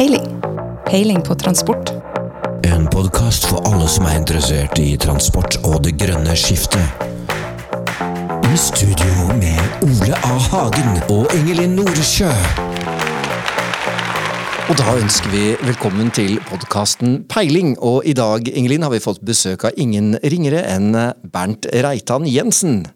Peiling. 0.00 0.40
Peiling 0.86 1.22
på 1.22 1.34
transport. 1.34 1.90
En 2.64 2.86
podkast 2.88 3.44
for 3.50 3.60
alle 3.68 3.84
som 3.84 4.06
er 4.08 4.14
interessert 4.16 4.78
i 4.80 4.94
transport 4.96 5.58
og 5.60 5.82
det 5.84 5.92
grønne 6.00 6.32
skiftet. 6.40 7.02
I 8.48 8.56
studio 8.56 9.26
med 9.36 9.84
Ole 9.84 10.16
A. 10.24 10.38
Hagen 10.46 11.02
og 11.12 11.28
Ingelin 11.36 11.76
Noresjø. 11.76 12.30
Og 14.70 14.80
da 14.80 14.94
ønsker 15.02 15.34
vi 15.34 15.44
velkommen 15.68 16.08
til 16.16 16.38
podkasten 16.48 17.26
Peiling. 17.28 17.74
Og 17.76 18.00
i 18.08 18.16
dag 18.16 18.48
Ingelin, 18.48 18.88
har 18.88 18.94
vi 18.96 19.02
fått 19.04 19.20
besøk 19.20 19.68
av 19.68 19.76
ingen 19.76 20.14
ringere 20.24 20.64
enn 20.78 20.96
Bernt 21.28 21.68
Reitan 21.76 22.24
Jensen. 22.24 22.86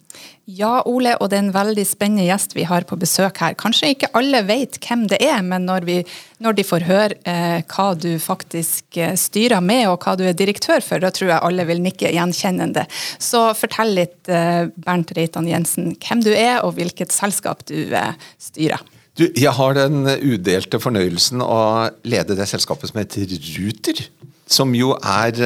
Ja, 0.45 0.83
Ole, 0.85 1.15
og 1.25 1.31
det 1.33 1.39
er 1.39 1.43
en 1.47 1.55
veldig 1.55 1.85
spennende 1.89 2.27
gjest 2.27 2.53
vi 2.53 2.67
har 2.69 2.85
på 2.85 2.99
besøk 3.01 3.39
her. 3.41 3.55
Kanskje 3.57 3.95
ikke 3.95 4.11
alle 4.19 4.43
vet 4.45 4.77
hvem 4.85 5.07
det 5.09 5.17
er, 5.25 5.39
men 5.41 5.65
når, 5.65 5.87
vi, 5.89 5.97
når 6.45 6.59
de 6.59 6.67
får 6.69 6.85
høre 6.85 7.17
eh, 7.25 7.63
hva 7.65 7.87
du 7.97 8.11
faktisk 8.21 8.99
eh, 9.01 9.15
styrer 9.17 9.65
med, 9.65 9.87
og 9.89 10.05
hva 10.05 10.13
du 10.21 10.27
er 10.29 10.37
direktør 10.37 10.85
for, 10.85 11.01
da 11.01 11.09
tror 11.15 11.33
jeg 11.33 11.45
alle 11.49 11.65
vil 11.71 11.81
nikke 11.81 12.13
gjenkjennende. 12.13 12.85
Så 13.17 13.47
fortell 13.57 13.97
litt, 13.97 14.21
eh, 14.29 14.69
Bernt 14.85 15.17
Reitan 15.17 15.49
Jensen, 15.49 15.95
hvem 15.97 16.27
du 16.27 16.35
er, 16.35 16.61
og 16.61 16.77
hvilket 16.77 17.17
selskap 17.17 17.65
du 17.73 17.79
eh, 17.97 18.13
styrer. 18.37 18.85
Du, 19.17 19.25
jeg 19.31 19.57
har 19.57 19.77
den 19.81 20.05
udelte 20.05 20.77
fornøyelsen 20.83 21.41
å 21.41 21.61
lede 22.05 22.37
det 22.37 22.51
selskapet 22.51 22.93
som 22.93 23.01
heter 23.01 23.33
Ruter. 23.57 24.09
Som 24.45 24.77
jo 24.77 24.93
er, 25.01 25.39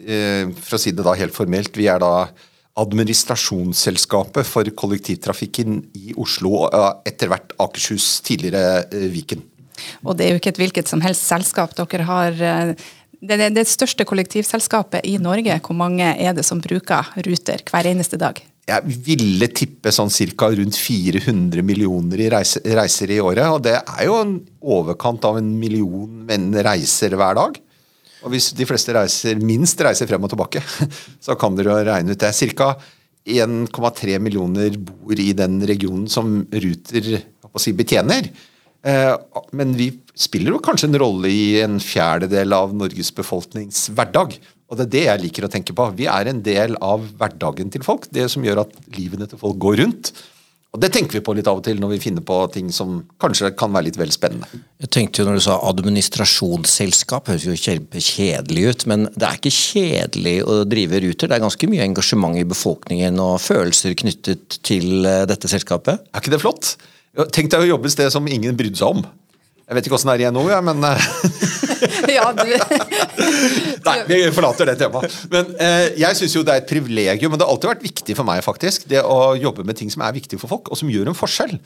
eh, 0.00 0.60
for 0.64 0.78
å 0.78 0.80
si 0.80 0.96
det 0.96 1.04
da 1.04 1.18
helt 1.18 1.36
formelt, 1.36 1.76
vi 1.76 1.92
er 1.92 2.00
da 2.00 2.30
administrasjonsselskapet 2.80 4.48
for 4.48 4.68
kollektivtrafikken 4.82 5.80
i 5.98 6.14
Oslo 6.20 6.66
etter 7.06 7.30
hvert 7.30 7.54
Akershus, 7.60 8.18
tidligere 8.26 8.86
eh, 8.88 9.08
Viken. 9.12 9.44
Og 10.04 10.16
det 10.16 10.26
er 10.26 10.34
jo 10.34 10.40
ikke 10.40 10.52
et 10.52 10.60
hvilket 10.60 10.90
som 10.90 11.02
helst 11.04 11.24
selskap. 11.28 11.72
Dere 11.78 12.08
har 12.08 12.42
eh, 12.44 12.72
det 13.20 13.36
er 13.36 13.52
det 13.52 13.66
største 13.68 14.06
kollektivselskapet 14.08 15.04
i 15.04 15.18
Norge. 15.20 15.58
Hvor 15.60 15.76
mange 15.76 16.06
er 16.16 16.32
det 16.36 16.44
som 16.46 16.60
bruker 16.62 17.10
Ruter 17.26 17.60
hver 17.68 17.88
eneste 17.90 18.16
dag? 18.20 18.40
Jeg 18.70 18.94
ville 19.04 19.48
tippe 19.52 19.92
sånn 19.92 20.12
ca. 20.38 20.48
rundt 20.54 20.78
400 20.78 21.64
millioner 21.66 22.22
i 22.22 22.28
reiser, 22.32 22.64
reiser, 22.78 23.10
i 23.10 23.20
året. 23.20 23.44
Og 23.50 23.64
det 23.66 23.76
er 23.76 24.06
jo 24.06 24.16
en 24.20 24.36
overkant 24.62 25.24
av 25.26 25.40
en 25.40 25.50
million 25.58 26.08
menn 26.28 26.52
reiser 26.54 27.16
hver 27.18 27.36
dag. 27.36 27.58
Og 28.24 28.34
hvis 28.34 28.50
de 28.56 28.66
fleste 28.68 28.94
reiser, 28.96 29.40
minst 29.40 29.80
reiser 29.84 30.08
frem 30.10 30.24
og 30.26 30.32
tilbake, 30.32 30.62
så 31.24 31.36
kan 31.40 31.56
dere 31.58 31.82
regne 31.88 32.16
ut 32.16 32.20
det. 32.20 32.32
Ca. 32.56 32.74
1,3 33.30 34.16
millioner 34.22 34.76
bor 34.80 35.18
i 35.20 35.32
den 35.36 35.58
regionen 35.68 36.06
som 36.10 36.40
Ruter 36.50 37.10
si, 37.60 37.74
betjener. 37.76 38.30
Eh, 38.80 39.12
men 39.52 39.74
vi 39.76 39.90
spiller 40.16 40.56
jo 40.56 40.62
kanskje 40.64 40.88
en 40.88 40.98
rolle 41.02 41.28
i 41.28 41.60
en 41.60 41.76
fjerdedel 41.84 42.56
av 42.56 42.72
Norges 42.76 43.12
befolknings 43.16 43.88
hverdag. 43.92 44.38
Og 44.70 44.78
det 44.78 44.86
er 44.86 44.92
det 44.94 45.04
jeg 45.04 45.22
liker 45.24 45.46
å 45.46 45.52
tenke 45.52 45.74
på. 45.76 45.88
Vi 45.98 46.08
er 46.10 46.30
en 46.30 46.42
del 46.46 46.76
av 46.80 47.04
hverdagen 47.20 47.72
til 47.74 47.84
folk. 47.84 48.08
Det 48.14 48.28
som 48.32 48.44
gjør 48.46 48.64
at 48.64 48.76
livene 48.96 49.28
til 49.28 49.40
folk 49.40 49.58
går 49.60 49.82
rundt. 49.82 50.12
Og 50.70 50.78
Det 50.78 50.92
tenker 50.94 51.18
vi 51.18 51.22
på 51.26 51.32
litt 51.34 51.48
av 51.50 51.58
og 51.58 51.64
til 51.66 51.80
når 51.82 51.96
vi 51.96 52.02
finner 52.04 52.22
på 52.22 52.36
ting 52.54 52.68
som 52.70 53.00
kanskje 53.20 53.50
kan 53.58 53.72
være 53.74 53.88
litt 53.88 53.98
vel 53.98 54.12
spennende. 54.14 54.46
Jeg 54.78 54.92
tenkte 54.94 55.22
jo 55.22 55.26
Når 55.26 55.40
du 55.40 55.42
sa 55.42 55.56
administrasjonsselskap, 55.66 57.26
høres 57.32 57.46
jo 57.48 57.56
kjempekjedelig 57.58 58.66
ut. 58.68 58.86
Men 58.86 59.08
det 59.16 59.26
er 59.26 59.40
ikke 59.40 59.54
kjedelig 59.56 60.36
å 60.46 60.60
drive 60.70 61.02
Ruter. 61.02 61.26
Det 61.26 61.38
er 61.38 61.42
ganske 61.42 61.70
mye 61.72 61.88
engasjement 61.88 62.38
i 62.38 62.46
befolkningen 62.46 63.18
og 63.22 63.40
følelser 63.42 63.98
knyttet 63.98 64.60
til 64.66 65.02
eh, 65.02 65.24
dette 65.30 65.50
selskapet. 65.50 66.06
Er 66.14 66.22
ikke 66.22 66.36
det 66.36 66.42
flott? 66.44 66.76
Tenk 67.34 67.50
deg 67.50 67.64
å 67.64 67.72
jobbe 67.72 67.90
et 67.90 67.96
sted 67.96 68.14
som 68.14 68.30
ingen 68.30 68.54
brydde 68.54 68.78
seg 68.78 68.94
om. 68.94 69.02
Jeg 69.66 69.78
vet 69.78 69.86
ikke 69.86 69.98
åssen 69.98 70.12
det 70.14 70.26
er 70.26 70.34
nå, 70.34 70.46
ja, 70.50 70.62
men 70.62 70.86
eh, 70.86 71.10
ja. 72.16 72.30
Nei, 73.86 73.96
vi 74.08 74.20
forlater 74.34 74.70
det 74.70 74.78
temaet. 74.80 75.18
Men 75.32 75.52
eh, 75.60 75.90
jeg 76.00 76.18
syns 76.18 76.36
jo 76.36 76.44
det 76.46 76.54
er 76.54 76.64
et 76.64 76.70
privilegium, 76.70 77.34
og 77.34 77.40
det 77.40 77.46
har 77.46 77.54
alltid 77.54 77.72
vært 77.74 77.86
viktig 77.86 78.16
for 78.18 78.28
meg, 78.28 78.42
faktisk, 78.46 78.88
det 78.90 79.02
å 79.04 79.34
jobbe 79.38 79.66
med 79.68 79.78
ting 79.80 79.92
som 79.92 80.04
er 80.06 80.16
viktige 80.16 80.40
for 80.42 80.52
folk, 80.52 80.70
og 80.70 80.80
som 80.80 80.90
gjør 80.92 81.12
en 81.12 81.18
forskjell. 81.18 81.56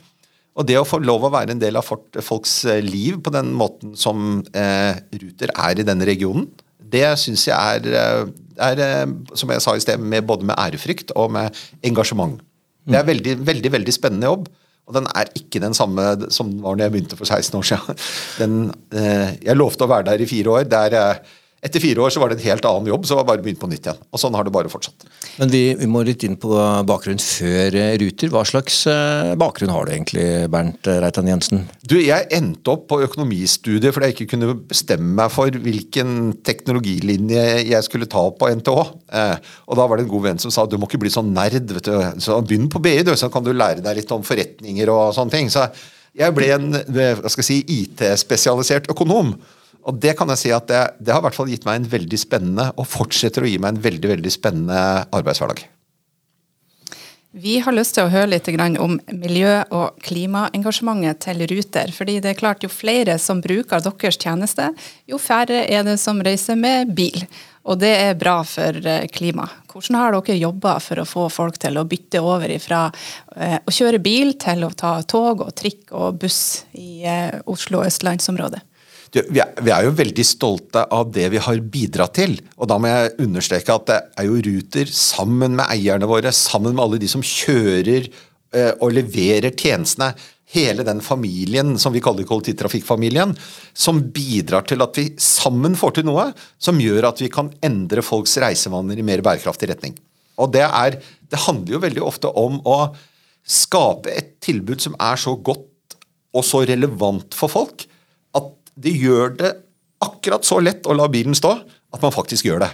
Og 0.55 0.67
det 0.69 0.77
å 0.79 0.87
få 0.87 1.01
lov 1.03 1.25
å 1.27 1.33
være 1.33 1.55
en 1.55 1.61
del 1.61 1.75
av 1.79 1.87
folks 1.87 2.57
eh, 2.71 2.83
liv 2.83 3.19
på 3.23 3.33
den 3.35 3.51
måten 3.59 3.95
som 3.99 4.39
eh, 4.55 4.95
Ruter 5.19 5.51
er 5.51 5.81
i 5.81 5.87
denne 5.87 6.07
regionen, 6.07 6.47
det 6.95 7.07
syns 7.19 7.47
jeg 7.49 7.55
er, 7.55 7.87
eh, 7.99 8.27
er, 8.63 9.09
som 9.35 9.51
jeg 9.51 9.63
sa 9.63 9.75
i 9.75 9.83
sted, 9.83 9.99
med, 9.99 10.23
både 10.27 10.47
med 10.47 10.55
ærefrykt 10.55 11.11
og 11.19 11.33
med 11.35 11.65
engasjement. 11.83 12.37
Det 12.85 12.99
er 12.99 13.07
veldig, 13.07 13.39
veldig, 13.47 13.71
veldig 13.73 13.93
spennende 13.95 14.29
jobb. 14.29 14.47
Og 14.85 14.97
den 14.99 15.07
er 15.17 15.31
ikke 15.37 15.61
den 15.63 15.73
samme 15.73 16.03
som 16.33 16.51
den 16.51 16.61
var 16.61 16.75
når 16.75 16.85
jeg 16.85 16.93
begynte 16.93 17.17
for 17.17 17.25
16 17.25 17.57
år 17.57 17.65
siden. 17.71 18.03
Den, 18.37 18.57
eh, 18.93 19.33
jeg 19.41 19.57
lovte 19.57 19.87
å 19.87 19.89
være 19.89 20.11
der 20.11 20.21
i 20.21 20.29
fire 20.29 20.59
år. 20.59 20.67
Der, 20.69 20.97
eh, 20.99 21.41
etter 21.65 21.81
fire 21.81 22.03
år 22.05 22.13
så 22.13 22.21
var 22.21 22.29
det 22.29 22.37
en 22.37 22.45
helt 22.45 22.65
annen 22.69 22.89
jobb, 22.91 23.07
så 23.07 23.17
var 23.17 23.25
det 23.25 23.29
bare 23.31 23.43
begynt 23.45 23.61
på 23.61 23.69
nytt 23.71 23.87
igjen. 23.87 24.01
Og 24.13 24.21
sånn 24.21 24.35
har 24.37 24.45
det 24.45 24.53
bare 24.53 24.69
fortsatt. 24.69 25.07
Men 25.39 25.49
vi, 25.49 25.63
vi 25.79 25.87
må 25.89 26.03
litt 26.05 26.23
inn 26.27 26.37
på 26.39 26.51
bakgrunn 26.87 27.21
før 27.21 27.77
eh, 27.79 27.95
Ruter. 28.01 28.29
Hva 28.33 28.43
slags 28.47 28.83
eh, 28.91 29.31
bakgrunn 29.39 29.73
har 29.73 29.87
du 29.87 29.93
egentlig, 29.95 30.25
Bernt 30.53 30.85
Reitan 30.85 31.31
Jensen? 31.31 31.63
Du, 31.81 31.97
Jeg 31.97 32.29
endte 32.37 32.75
opp 32.75 32.85
på 32.91 33.01
økonomistudiet 33.07 33.95
fordi 33.95 34.11
jeg 34.11 34.17
ikke 34.17 34.29
kunne 34.35 34.53
bestemme 34.69 35.15
meg 35.17 35.33
for 35.33 35.57
hvilken 35.65 36.35
teknologilinje 36.45 37.47
jeg 37.65 37.87
skulle 37.87 38.09
ta 38.11 38.27
på 38.29 38.51
NTH. 38.61 38.85
Eh, 39.17 39.35
og 39.65 39.81
da 39.81 39.89
var 39.89 39.97
det 39.97 40.05
en 40.05 40.13
god 40.13 40.27
venn 40.29 40.45
som 40.45 40.53
sa 40.53 40.67
du 40.69 40.77
må 40.77 40.89
ikke 40.89 41.01
bli 41.01 41.13
sånn 41.13 41.33
nerd. 41.33 41.73
vet 41.73 41.89
du. 41.89 42.21
Så 42.21 42.37
Begynn 42.45 42.69
på 42.69 42.83
BI, 42.83 42.99
du, 43.05 43.15
så 43.17 43.31
kan 43.33 43.45
du 43.45 43.53
lære 43.55 43.81
deg 43.81 44.03
litt 44.03 44.13
om 44.13 44.23
forretninger 44.25 44.93
og 44.93 45.15
sånne 45.17 45.33
ting. 45.33 45.49
Så 45.49 45.65
jeg 46.15 46.31
ble 46.37 46.53
en 46.55 46.71
si, 47.41 47.63
IT-spesialisert 47.81 48.91
økonom. 48.93 49.33
Og 49.85 50.01
det 50.01 50.15
kan 50.17 50.31
jeg 50.33 50.41
si 50.41 50.51
at 50.55 50.67
det, 50.69 50.81
det, 50.99 51.13
har 51.13 51.21
i 51.21 51.27
hvert 51.27 51.37
fall 51.37 51.51
gitt 51.51 51.65
meg 51.67 51.79
en 51.79 51.89
veldig 51.91 52.19
spennende, 52.19 52.71
og 52.73 52.89
fortsetter 52.89 53.45
å 53.45 53.49
gi 53.49 53.59
meg 53.61 53.75
en 53.75 53.83
veldig 53.85 54.13
veldig 54.15 54.33
spennende 54.33 54.81
arbeidshverdag. 55.13 55.67
Vi 57.35 57.57
har 57.59 57.75
lyst 57.75 57.97
til 57.97 58.05
å 58.05 58.11
høre 58.13 58.29
litt 58.31 58.47
om 58.79 58.93
miljø- 59.11 59.65
og 59.75 59.97
klimaengasjementet 60.07 61.19
til 61.25 61.43
Ruter. 61.51 61.91
fordi 61.91 62.21
det 62.21 62.29
er 62.29 62.39
klart 62.39 62.63
Jo 62.63 62.69
flere 62.69 63.19
som 63.19 63.41
bruker 63.41 63.81
deres 63.81 64.17
tjeneste, 64.17 64.69
jo 65.05 65.17
færre 65.17 65.67
er 65.67 65.83
det 65.83 65.99
som 65.99 66.21
reiser 66.21 66.55
med 66.55 66.95
bil. 66.95 67.27
Og 67.65 67.77
det 67.79 67.91
er 67.91 68.15
bra 68.15 68.41
for 68.43 68.87
eh, 68.87 69.07
klima. 69.07 69.49
Hvordan 69.67 69.99
har 69.99 70.11
dere 70.13 70.37
jobba 70.37 70.79
for 70.79 71.01
å 71.01 71.05
få 71.05 71.29
folk 71.29 71.57
til 71.57 71.77
å 71.77 71.83
bytte 71.83 72.21
over 72.21 72.57
fra 72.59 72.89
eh, 73.35 73.57
å 73.59 73.71
kjøre 73.71 73.99
bil 73.99 74.37
til 74.39 74.63
å 74.63 74.71
ta 74.71 75.01
tog 75.03 75.41
og 75.41 75.53
trikk 75.55 75.91
og 75.91 76.21
buss 76.21 76.63
i 76.71 77.03
eh, 77.03 77.41
Oslo 77.45 77.81
og 77.81 77.89
østlandsområdet? 77.89 78.63
Vi, 79.23 79.39
er, 79.39 79.85
jo 79.85 79.95
veldig 79.95 80.25
stolte 80.27 80.83
av 80.91 81.11
det 81.15 81.29
vi 81.31 81.41
har 81.41 81.59
bidratt 81.71 82.17
til. 82.17 82.35
Og 82.59 82.67
da 82.69 82.77
må 82.81 82.91
jeg 82.91 83.13
understreke 83.23 83.75
at 83.75 83.87
det 83.89 83.99
er 84.19 84.27
jo 84.27 84.41
Ruter, 84.43 84.91
sammen 84.91 85.55
med 85.55 85.69
eierne 85.71 86.09
våre, 86.09 86.33
sammen 86.35 86.75
med 86.75 86.83
alle 86.83 86.99
de 87.01 87.09
som 87.11 87.23
kjører 87.23 88.09
eh, 88.09 88.73
og 88.79 88.95
leverer 88.97 89.55
tjenestene, 89.55 90.13
hele 90.55 90.85
den 90.85 91.01
familien 91.01 91.73
som 91.81 91.95
vi 91.95 92.03
kaller 92.03 92.27
kollektivtrafikkfamilien, 92.27 93.33
som 93.73 94.03
bidrar 94.13 94.67
til 94.69 94.83
at 94.85 94.99
vi 94.99 95.07
sammen 95.21 95.73
får 95.79 95.97
til 95.97 96.07
noe 96.07 96.27
som 96.61 96.79
gjør 96.79 97.09
at 97.09 97.23
vi 97.23 97.31
kan 97.33 97.49
endre 97.65 98.03
folks 98.05 98.37
reisevaner 98.43 99.01
i 99.01 99.07
mer 99.07 99.23
bærekraftig 99.25 99.71
retning. 99.71 99.97
Og 100.37 100.51
det, 100.53 100.67
er, 100.67 100.99
det 101.01 101.43
handler 101.47 101.77
jo 101.77 101.83
veldig 101.87 102.05
ofte 102.05 102.29
om 102.29 102.59
å 102.67 102.79
skape 103.45 104.13
et 104.13 104.35
tilbud 104.43 104.83
som 104.83 104.95
er 105.01 105.19
så 105.19 105.35
godt 105.35 105.97
og 106.35 106.43
så 106.45 106.65
relevant 106.67 107.35
for 107.37 107.51
folk 107.51 107.87
det 108.75 108.93
gjør 108.99 109.35
det 109.39 109.51
akkurat 110.05 110.45
så 110.45 110.59
lett 110.63 110.87
å 110.87 110.95
la 110.95 111.07
bilen 111.11 111.35
stå 111.37 111.53
at 111.95 112.03
man 112.03 112.13
faktisk 112.13 112.47
gjør 112.47 112.65
det. 112.65 112.71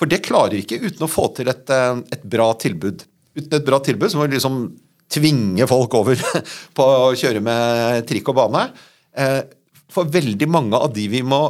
For 0.00 0.10
det 0.10 0.22
klarer 0.24 0.58
ikke 0.58 0.80
uten 0.80 1.04
å 1.04 1.10
få 1.10 1.28
til 1.36 1.50
et, 1.52 1.68
eh, 1.70 2.02
et 2.16 2.22
bra 2.24 2.50
tilbud. 2.54 3.04
Uten 3.36 3.56
et 3.58 3.66
bra 3.66 3.80
tilbud 3.84 4.10
så 4.10 4.18
må 4.18 4.26
vi 4.26 4.36
liksom 4.38 4.62
tvinge 5.10 5.66
folk 5.68 5.94
over 5.98 6.20
på 6.76 6.86
å 6.86 7.10
kjøre 7.18 7.42
med 7.44 8.06
trikk 8.08 8.32
og 8.32 8.38
bane. 8.40 8.66
Eh, 9.12 9.42
for 9.90 10.08
veldig 10.10 10.48
mange 10.48 10.78
av 10.78 10.92
de 10.94 11.06
vi 11.10 11.22
må 11.26 11.42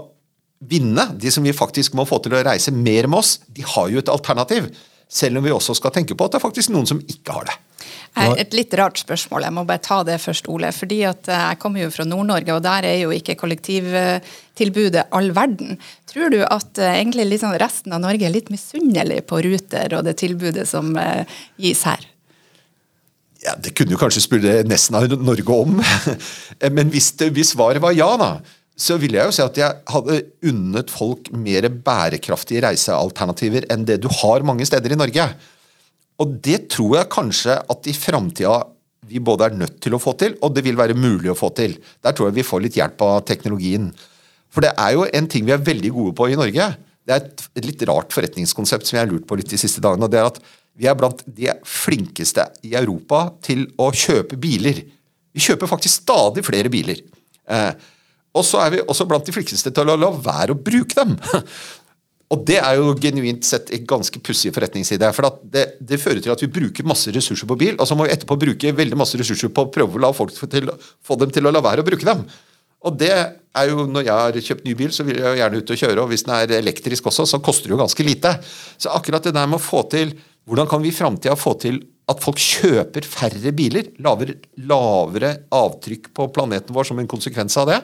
vinne, 0.61 1.07
de 1.17 1.31
som 1.33 1.45
vi 1.45 1.57
faktisk 1.57 1.95
må 1.97 2.05
få 2.09 2.19
til 2.25 2.37
å 2.37 2.45
reise 2.45 2.73
mer 2.75 3.09
med 3.09 3.21
oss, 3.23 3.39
de 3.49 3.65
har 3.65 3.89
jo 3.93 4.01
et 4.01 4.13
alternativ. 4.13 4.69
Selv 5.11 5.41
om 5.41 5.47
vi 5.47 5.53
også 5.55 5.75
skal 5.77 5.95
tenke 5.95 6.17
på 6.17 6.27
at 6.27 6.35
det 6.35 6.41
er 6.41 6.45
faktisk 6.45 6.73
noen 6.73 6.89
som 6.89 7.01
ikke 7.01 7.37
har 7.37 7.49
det. 7.49 7.57
Et 8.19 8.55
litt 8.57 8.75
rart 8.75 8.99
spørsmål, 8.99 9.45
jeg 9.47 9.55
må 9.55 9.63
bare 9.69 9.83
ta 9.83 10.01
det 10.07 10.17
først, 10.21 10.49
Ole. 10.51 10.73
fordi 10.75 11.03
at 11.07 11.29
eh, 11.31 11.45
Jeg 11.53 11.59
kommer 11.63 11.85
jo 11.85 11.91
fra 11.95 12.05
Nord-Norge, 12.09 12.55
og 12.57 12.63
der 12.65 12.89
er 12.89 12.97
jo 13.05 13.13
ikke 13.15 13.39
kollektivtilbudet 13.39 15.07
all 15.15 15.31
verden. 15.37 15.79
Tror 16.11 16.33
du 16.35 16.41
at 16.43 16.79
eh, 16.79 16.99
egentlig 16.99 17.29
liksom 17.31 17.55
resten 17.63 17.95
av 17.95 18.03
Norge 18.03 18.27
er 18.27 18.35
litt 18.35 18.51
misunnelig 18.51 19.23
på 19.31 19.41
Ruter 19.47 19.95
og 19.97 20.07
det 20.09 20.17
tilbudet 20.21 20.67
som 20.69 20.91
eh, 20.99 21.23
gis 21.61 21.85
her? 21.87 22.03
Ja, 23.47 23.55
Det 23.57 23.73
kunne 23.79 23.95
jo 23.95 24.01
kanskje 24.01 24.27
spørre 24.27 24.61
nesten 24.69 24.99
av 24.99 25.07
Norge 25.15 25.61
om. 25.63 25.79
Men 26.77 26.91
hvis, 26.93 27.13
det, 27.21 27.31
hvis 27.37 27.55
svaret 27.55 27.81
var 27.83 27.95
ja, 27.97 28.11
da, 28.21 28.35
så 28.81 28.99
ville 29.01 29.21
jeg 29.21 29.31
jo 29.31 29.37
si 29.37 29.45
at 29.45 29.59
jeg 29.61 29.81
hadde 29.93 30.19
unnet 30.51 30.93
folk 30.93 31.31
mer 31.33 31.69
bærekraftige 31.71 32.65
reisealternativer 32.67 33.71
enn 33.73 33.87
det 33.89 34.01
du 34.03 34.11
har 34.21 34.45
mange 34.47 34.67
steder 34.69 34.97
i 34.97 34.99
Norge. 34.99 35.31
Og 36.21 36.37
det 36.45 36.69
tror 36.73 36.99
jeg 36.99 37.13
kanskje 37.13 37.57
at 37.73 37.89
i 37.89 37.97
framtida 37.97 38.61
vi 39.11 39.19
både 39.25 39.49
er 39.49 39.57
nødt 39.59 39.81
til 39.83 39.97
å 39.97 40.01
få 40.03 40.13
til, 40.21 40.37
og 40.45 40.53
det 40.55 40.63
vil 40.67 40.79
være 40.79 40.95
mulig 40.95 41.33
å 41.33 41.39
få 41.39 41.51
til. 41.57 41.75
Der 42.05 42.15
tror 42.15 42.29
jeg 42.29 42.37
vi 42.39 42.47
får 42.47 42.63
litt 42.63 42.77
hjelp 42.79 43.03
av 43.03 43.25
teknologien. 43.27 43.89
For 44.53 44.63
det 44.63 44.75
er 44.79 44.95
jo 44.95 45.07
en 45.09 45.29
ting 45.31 45.47
vi 45.47 45.55
er 45.55 45.67
veldig 45.67 45.91
gode 45.97 46.15
på 46.19 46.29
i 46.31 46.39
Norge. 46.39 46.69
Det 47.07 47.15
er 47.15 47.25
et, 47.25 47.45
litt 47.65 47.83
rart 47.89 48.15
forretningskonsept 48.15 48.87
som 48.87 48.99
jeg 48.99 49.07
har 49.07 49.11
lurt 49.11 49.27
på 49.27 49.39
litt 49.41 49.51
de 49.51 49.59
siste 49.59 49.83
dagene. 49.83 50.07
og 50.07 50.13
det 50.13 50.21
er 50.21 50.29
at 50.31 50.43
Vi 50.81 50.87
er 50.87 50.95
blant 50.95 51.25
de 51.27 51.51
flinkeste 51.67 52.45
i 52.63 52.75
Europa 52.79 53.33
til 53.43 53.67
å 53.77 53.91
kjøpe 53.91 54.39
biler. 54.41 54.79
Vi 55.35 55.43
kjøper 55.43 55.69
faktisk 55.69 56.03
stadig 56.05 56.45
flere 56.47 56.71
biler. 56.71 57.03
Eh, 57.51 57.73
og 58.31 58.47
så 58.47 58.63
er 58.63 58.71
vi 58.71 58.83
også 58.85 59.07
blant 59.11 59.27
de 59.27 59.35
flinkeste 59.35 59.73
til 59.75 59.91
å 59.91 59.97
la 59.99 60.11
være 60.15 60.55
å 60.55 60.61
bruke 60.61 60.95
dem. 60.95 61.17
Og 62.31 62.45
det 62.47 62.61
er 62.63 62.77
jo 62.79 62.93
genuint 63.03 63.43
sett 63.47 63.73
en 63.75 63.87
ganske 63.91 64.21
pussig 64.23 64.53
forretningside. 64.55 65.09
For 65.17 65.27
det, 65.43 65.65
det, 65.83 65.99
fører 65.99 66.23
til 66.23 66.31
at 66.31 66.45
vi 66.45 66.51
bruker 66.61 66.87
masse 66.87 67.11
ressurser 67.15 67.49
på 67.51 67.57
bil, 67.59 67.75
og 67.75 67.89
så 67.91 67.97
må 67.99 68.07
vi 68.07 68.15
etterpå 68.15 68.39
bruke 68.39 68.71
veldig 68.79 68.99
masse 69.01 69.19
ressurser 69.19 69.51
på 69.51 69.67
å 69.67 69.71
prøve 69.75 69.99
å 69.99 70.05
la 70.05 70.13
folk 70.15 70.37
til, 70.53 70.71
få 71.03 71.19
dem 71.19 71.35
til 71.35 71.51
å 71.51 71.53
la 71.55 71.63
være 71.65 71.83
å 71.83 71.89
bruke 71.89 72.07
dem. 72.07 72.23
Og 72.87 72.97
det 72.97 73.13
er 73.13 73.67
jo, 73.67 73.83
Når 73.91 74.07
jeg 74.07 74.15
har 74.15 74.37
kjøpt 74.47 74.65
ny 74.65 74.75
bil, 74.79 74.93
så 74.95 75.05
vil 75.05 75.19
jeg 75.19 75.27
jo 75.27 75.41
gjerne 75.41 75.59
ut 75.59 75.71
og 75.75 75.81
kjøre, 75.83 76.03
og 76.05 76.13
hvis 76.13 76.23
den 76.29 76.35
er 76.37 76.53
elektrisk 76.61 77.09
også, 77.11 77.27
så 77.27 77.41
koster 77.43 77.67
det 77.67 77.75
jo 77.75 77.81
ganske 77.83 78.07
lite. 78.07 78.37
Så 78.79 78.93
akkurat 78.95 79.27
det 79.27 79.35
der 79.35 79.49
med 79.51 79.59
å 79.59 79.65
få 79.65 79.87
til 79.91 80.15
Hvordan 80.49 80.67
kan 80.67 80.81
vi 80.83 80.89
i 80.89 80.95
framtida 80.95 81.35
få 81.39 81.53
til 81.61 81.77
at 82.11 82.23
folk 82.25 82.41
kjøper 82.41 83.05
færre 83.07 83.53
biler? 83.55 83.91
Lavere, 84.03 84.39
lavere 84.67 85.35
avtrykk 85.55 86.09
på 86.17 86.27
planeten 86.35 86.75
vår 86.75 86.89
som 86.89 86.99
en 86.99 87.11
konsekvens 87.11 87.59
av 87.61 87.69
det? 87.69 87.77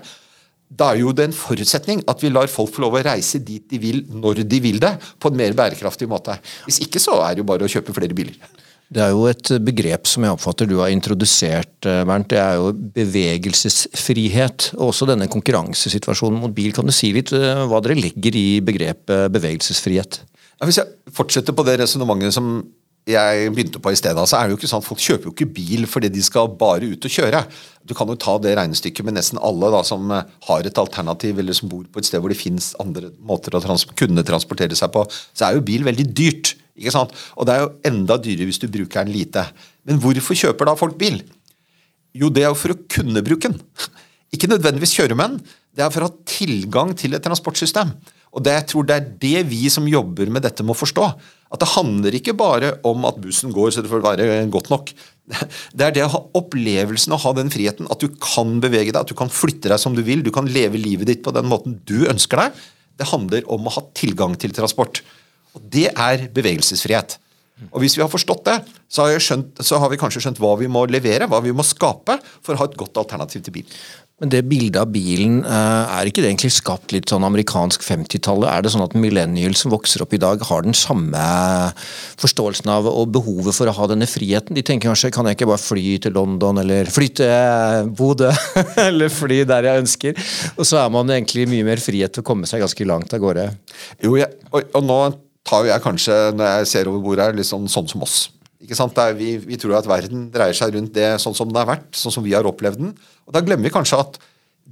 Da 0.68 0.90
er 0.92 1.00
jo 1.00 1.14
det 1.14 1.28
en 1.28 1.36
forutsetning 1.36 2.02
at 2.10 2.22
vi 2.22 2.32
lar 2.32 2.50
folk 2.50 2.74
få 2.74 2.82
lov 2.84 2.98
å 2.98 3.02
reise 3.06 3.38
dit 3.38 3.64
de 3.70 3.78
vil, 3.80 4.02
når 4.10 4.42
de 4.48 4.60
vil 4.62 4.80
det, 4.82 4.96
på 5.22 5.30
en 5.30 5.38
mer 5.38 5.54
bærekraftig 5.56 6.08
måte. 6.10 6.38
Hvis 6.66 6.80
ikke 6.84 7.02
så 7.02 7.20
er 7.22 7.36
det 7.36 7.44
jo 7.44 7.50
bare 7.50 7.68
å 7.68 7.70
kjøpe 7.70 7.94
flere 7.96 8.16
biler. 8.16 8.38
Det 8.86 9.02
er 9.02 9.10
jo 9.10 9.24
et 9.26 9.48
begrep 9.66 10.06
som 10.06 10.22
jeg 10.22 10.36
oppfatter 10.36 10.68
du 10.70 10.76
har 10.78 10.92
introdusert, 10.94 11.88
eh, 11.90 12.04
Bernt. 12.06 12.28
Det 12.30 12.38
er 12.38 12.60
jo 12.60 12.70
bevegelsesfrihet. 12.70 14.70
Og 14.78 14.92
også 14.92 15.08
denne 15.10 15.26
konkurransesituasjonen 15.30 16.38
mot 16.38 16.54
bil. 16.54 16.70
Kan 16.74 16.86
du 16.86 16.94
si 16.94 17.10
litt 17.14 17.32
eh, 17.34 17.64
hva 17.66 17.82
dere 17.82 17.98
legger 17.98 18.38
i 18.38 18.60
begrepet 18.62 19.32
bevegelsesfrihet? 19.34 20.20
Hvis 20.62 20.78
jeg 20.78 20.86
fortsetter 21.12 21.52
på 21.52 21.66
det 21.66 21.80
resonnementet 21.82 22.32
som 22.32 22.62
jeg 23.06 23.50
begynte 23.54 23.78
på 23.78 23.92
i 23.94 23.98
stedet, 23.98 24.22
så 24.26 24.38
er 24.38 24.46
det 24.46 24.56
jo 24.56 24.58
ikke 24.58 24.68
sånn 24.70 24.82
at 24.82 24.86
folk 24.88 25.02
kjøper 25.02 25.28
jo 25.28 25.32
ikke 25.34 25.52
bil 25.54 25.84
fordi 25.86 26.08
de 26.10 26.22
skal 26.26 26.48
bare 26.58 26.88
ut 26.90 27.06
og 27.06 27.12
kjøre. 27.12 27.44
Du 27.86 27.94
kan 27.94 28.10
jo 28.10 28.16
ta 28.18 28.34
det 28.42 28.56
regnestykket 28.58 29.06
med 29.06 29.14
nesten 29.14 29.38
alle 29.38 29.70
da, 29.70 29.84
som 29.86 30.10
eh, 30.10 30.26
har 30.48 30.66
et 30.66 30.80
alternativ, 30.82 31.38
eller 31.38 31.54
som 31.54 31.70
bor 31.70 31.84
på 31.86 32.02
et 32.02 32.08
sted 32.08 32.22
hvor 32.22 32.34
det 32.34 32.40
fins 32.40 32.72
andre 32.82 33.12
måter 33.22 33.54
å 33.54 33.62
trans 33.62 33.86
kunne 33.94 34.26
transportere 34.26 34.78
seg 34.78 34.90
på. 34.94 35.04
Så 35.30 35.46
er 35.46 35.54
jo 35.54 35.66
bil 35.68 35.86
veldig 35.86 36.08
dyrt. 36.10 36.56
ikke 36.74 36.96
sant? 36.96 37.14
Og 37.38 37.46
det 37.46 37.54
er 37.54 37.62
jo 37.62 37.70
enda 37.92 38.18
dyrere 38.18 38.50
hvis 38.50 38.62
du 38.64 38.66
bruker 38.66 39.06
den 39.06 39.14
lite. 39.14 39.46
Men 39.86 40.02
hvorfor 40.02 40.42
kjøper 40.42 40.66
da 40.66 40.74
folk 40.78 40.98
bil? 40.98 41.22
Jo, 42.16 42.32
det 42.32 42.42
er 42.42 42.50
jo 42.50 42.58
for 42.58 42.74
å 42.74 42.80
kunne 42.90 43.22
bruke 43.22 43.52
den. 43.52 43.62
Ikke 44.34 44.50
nødvendigvis 44.50 44.96
kjøre 44.98 45.14
med 45.14 45.36
den. 45.36 45.56
Det 45.76 45.86
er 45.86 45.94
for 45.94 46.02
å 46.02 46.10
ha 46.10 46.26
tilgang 46.26 46.90
til 46.98 47.14
et 47.14 47.22
transportsystem. 47.22 47.94
Og 48.36 48.44
det, 48.44 48.52
jeg 48.52 48.68
tror 48.70 48.86
det 48.86 48.96
er 48.96 49.10
det 49.24 49.42
vi 49.48 49.66
som 49.72 49.88
jobber 49.88 50.28
med 50.32 50.44
dette, 50.44 50.64
må 50.66 50.76
forstå. 50.76 51.08
At 51.54 51.62
det 51.62 51.72
handler 51.72 52.16
ikke 52.18 52.34
bare 52.36 52.74
om 52.86 53.06
at 53.08 53.18
bussen 53.22 53.54
går 53.54 53.72
så 53.72 53.84
det 53.84 53.90
får 53.92 54.04
være 54.04 54.26
godt 54.52 54.68
nok. 54.72 54.92
Det 55.76 55.82
er 55.82 55.94
det 55.94 56.04
å 56.04 56.10
ha 56.12 56.20
opplevelsen 56.38 57.14
å 57.16 57.20
ha 57.22 57.32
den 57.38 57.48
friheten. 57.50 57.88
At 57.90 58.02
du 58.02 58.12
kan 58.22 58.58
bevege 58.62 58.92
deg, 58.92 59.00
at 59.00 59.10
du 59.10 59.16
kan 59.18 59.32
flytte 59.32 59.72
deg 59.72 59.80
som 59.82 59.96
du 59.96 60.02
vil. 60.06 60.22
Du 60.26 60.32
kan 60.34 60.46
leve 60.46 60.78
livet 60.78 61.08
ditt 61.10 61.24
på 61.24 61.34
den 61.34 61.48
måten 61.50 61.80
du 61.88 62.04
ønsker 62.10 62.44
deg. 62.44 62.60
Det 62.96 63.08
handler 63.10 63.46
om 63.52 63.66
å 63.66 63.74
ha 63.74 63.82
tilgang 63.96 64.36
til 64.40 64.54
transport. 64.56 65.02
Og 65.56 65.64
det 65.72 65.88
er 65.92 66.28
bevegelsesfrihet. 66.36 67.16
Og 67.72 67.80
Hvis 67.80 67.96
vi 67.96 68.02
har 68.04 68.12
forstått 68.12 68.44
det, 68.44 68.56
så 68.88 69.06
har, 69.06 69.22
skjønt, 69.22 69.62
så 69.64 69.78
har, 69.80 69.88
vi 69.88 70.00
kanskje 70.00 70.20
skjønt 70.26 70.40
hva 70.42 70.56
vi 70.60 70.68
må 70.68 70.84
levere, 70.92 71.28
hva 71.30 71.40
vi 71.44 71.54
må 71.56 71.64
skape 71.64 72.18
for 72.44 72.52
å 72.52 72.60
ha 72.60 72.66
et 72.68 72.76
godt 72.76 73.00
alternativ 73.00 73.46
til 73.46 73.54
bil. 73.54 73.78
Men 74.16 74.30
det 74.32 74.46
bildet 74.48 74.78
av 74.80 74.88
bilen, 74.88 75.42
eh, 75.44 75.92
er 75.92 76.08
ikke 76.08 76.22
det 76.24 76.30
egentlig 76.30 76.54
skapt 76.56 76.92
litt 76.94 77.10
sånn 77.12 77.24
amerikansk 77.26 77.82
50-tallet? 77.84 78.48
Er 78.48 78.62
det 78.64 78.70
sånn 78.72 78.84
at 78.84 78.94
millennials 78.96 79.60
som 79.64 79.74
vokser 79.74 80.04
opp 80.04 80.14
i 80.16 80.20
dag, 80.20 80.40
har 80.40 80.64
den 80.64 80.76
samme 80.76 81.20
forståelsen 82.22 82.72
av 82.72 82.88
og 82.88 83.12
behovet 83.12 83.56
for 83.56 83.68
å 83.68 83.76
ha 83.76 83.90
denne 83.92 84.08
friheten? 84.08 84.56
De 84.56 84.64
tenker 84.64 84.88
kanskje 84.88 85.12
kan 85.12 85.28
jeg 85.28 85.36
ikke 85.36 85.50
bare 85.50 85.60
fly 85.60 85.98
til 86.00 86.16
London, 86.16 86.62
eller 86.64 86.88
fly 86.88 87.10
til 87.20 87.92
Bodø, 87.96 88.32
eller 88.88 89.12
fly 89.12 89.42
der 89.48 89.68
jeg 89.68 89.84
ønsker? 89.84 90.24
Og 90.56 90.64
så 90.64 90.80
er 90.80 90.96
man 90.96 91.12
egentlig 91.12 91.44
mye 91.52 91.68
mer 91.68 91.84
frihet 91.84 92.16
til 92.16 92.24
å 92.24 92.28
komme 92.32 92.48
seg 92.48 92.64
ganske 92.64 92.88
langt 92.88 93.12
av 93.12 93.20
gårde. 93.20 93.50
Jo, 94.00 94.16
jeg, 94.16 94.32
og, 94.48 94.64
og 94.72 94.88
nå 94.88 95.00
tar 95.46 95.64
jo 95.64 95.70
jeg 95.70 95.84
kanskje, 95.84 96.16
når 96.36 96.50
jeg 96.50 96.70
ser 96.72 96.90
over 96.90 97.04
bordet 97.04 97.28
her, 97.28 97.36
litt 97.38 97.48
sånn, 97.48 97.68
sånn 97.70 97.88
som 97.90 98.02
oss. 98.06 98.16
Ikke 98.62 98.78
sant? 98.78 98.96
Er, 98.98 99.14
vi, 99.18 99.36
vi, 99.42 99.58
tror 99.60 99.76
at 99.78 99.88
verden 99.88 100.26
dreier 100.34 100.56
seg 100.56 100.74
rundt 100.74 100.94
det 100.96 101.16
sånn 101.22 101.36
som 101.36 101.50
den 101.50 101.60
har 101.60 101.68
vært, 101.68 101.90
sånn 101.96 102.14
som 102.14 102.24
vi 102.24 102.34
har 102.34 102.48
opplevd 102.48 102.82
den. 102.82 102.94
Og 103.28 103.36
Da 103.36 103.44
glemmer 103.44 103.68
vi 103.68 103.74
kanskje 103.74 104.00
at 104.02 104.18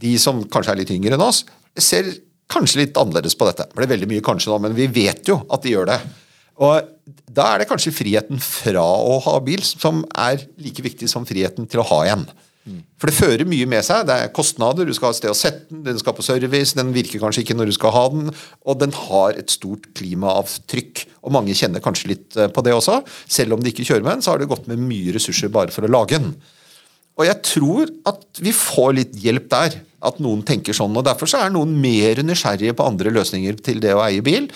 de 0.05 0.17
som 0.19 0.43
kanskje 0.50 0.75
er 0.75 0.81
litt 0.82 0.94
yngre 0.94 1.15
enn 1.15 1.23
oss, 1.25 1.44
ser 1.79 2.09
kanskje 2.50 2.82
litt 2.82 2.99
annerledes 2.99 3.37
på 3.38 3.47
dette. 3.49 3.69
Det 3.69 3.79
ble 3.79 3.91
veldig 3.93 4.11
mye 4.11 4.25
kanskje 4.25 4.50
nå, 4.50 4.59
men 4.67 4.76
vi 4.76 4.88
vet 4.91 5.31
jo 5.31 5.38
at 5.53 5.65
de 5.65 5.75
gjør 5.75 5.93
det. 5.93 6.00
Og 6.65 6.91
Da 7.35 7.49
er 7.50 7.61
det 7.61 7.69
kanskje 7.69 7.93
friheten 7.93 8.38
fra 8.41 8.82
å 8.82 9.19
ha 9.25 9.38
bil 9.44 9.61
som 9.67 10.05
er 10.17 10.38
like 10.62 10.82
viktig 10.85 11.09
som 11.11 11.26
friheten 11.26 11.67
til 11.69 11.82
å 11.82 11.87
ha 11.88 11.99
en. 12.15 12.23
For 12.96 13.11
det 13.11 13.16
fører 13.19 13.44
mye 13.49 13.66
med 13.69 13.84
seg. 13.84 14.06
Det 14.08 14.14
er 14.16 14.32
kostnader, 14.32 14.88
du 14.88 14.96
skal 14.96 15.11
ha 15.11 15.14
et 15.14 15.19
sted 15.19 15.32
å 15.32 15.37
sette 15.37 15.66
den, 15.69 15.82
den 15.84 16.00
skal 16.00 16.16
på 16.16 16.25
service, 16.25 16.72
den 16.78 16.94
virker 16.96 17.20
kanskje 17.20 17.43
ikke 17.44 17.56
når 17.58 17.69
du 17.69 17.76
skal 17.76 17.93
ha 17.93 18.05
den, 18.14 18.31
og 18.64 18.78
den 18.81 18.94
har 18.96 19.37
et 19.37 19.52
stort 19.52 19.90
klimaavtrykk. 19.99 21.05
Og 21.28 21.34
mange 21.37 21.56
kjenner 21.58 21.84
kanskje 21.84 22.14
litt 22.14 22.38
eh, 22.40 22.49
på 22.49 22.64
det 22.64 22.72
også. 22.72 23.02
Selv 23.28 23.56
om 23.56 23.64
de 23.64 23.72
ikke 23.72 23.84
kjører 23.84 24.06
med 24.06 24.16
den, 24.16 24.25
så 24.25 24.32
har 24.32 24.40
det 24.40 24.49
gått 24.49 24.69
med 24.70 24.81
mye 24.81 25.12
ressurser 25.16 25.52
bare 25.52 25.75
for 25.75 25.84
å 25.84 25.93
lage 25.93 26.20
den. 26.22 26.32
Og 27.20 27.28
jeg 27.28 27.43
tror 27.46 27.93
at 28.11 28.25
vi 28.43 28.55
får 28.56 28.96
litt 28.96 29.19
hjelp 29.22 29.50
der. 29.52 29.76
At 30.05 30.19
noen 30.20 30.43
tenker 30.44 30.76
sånn. 30.76 30.96
og 30.96 31.05
Derfor 31.06 31.31
så 31.31 31.44
er 31.44 31.52
noen 31.52 31.76
mer 31.81 32.19
nysgjerrige 32.25 32.75
på 32.76 32.84
andre 32.88 33.12
løsninger 33.14 33.61
til 33.64 33.78
det 33.84 33.94
å 33.96 34.02
eie 34.05 34.25
bil 34.25 34.50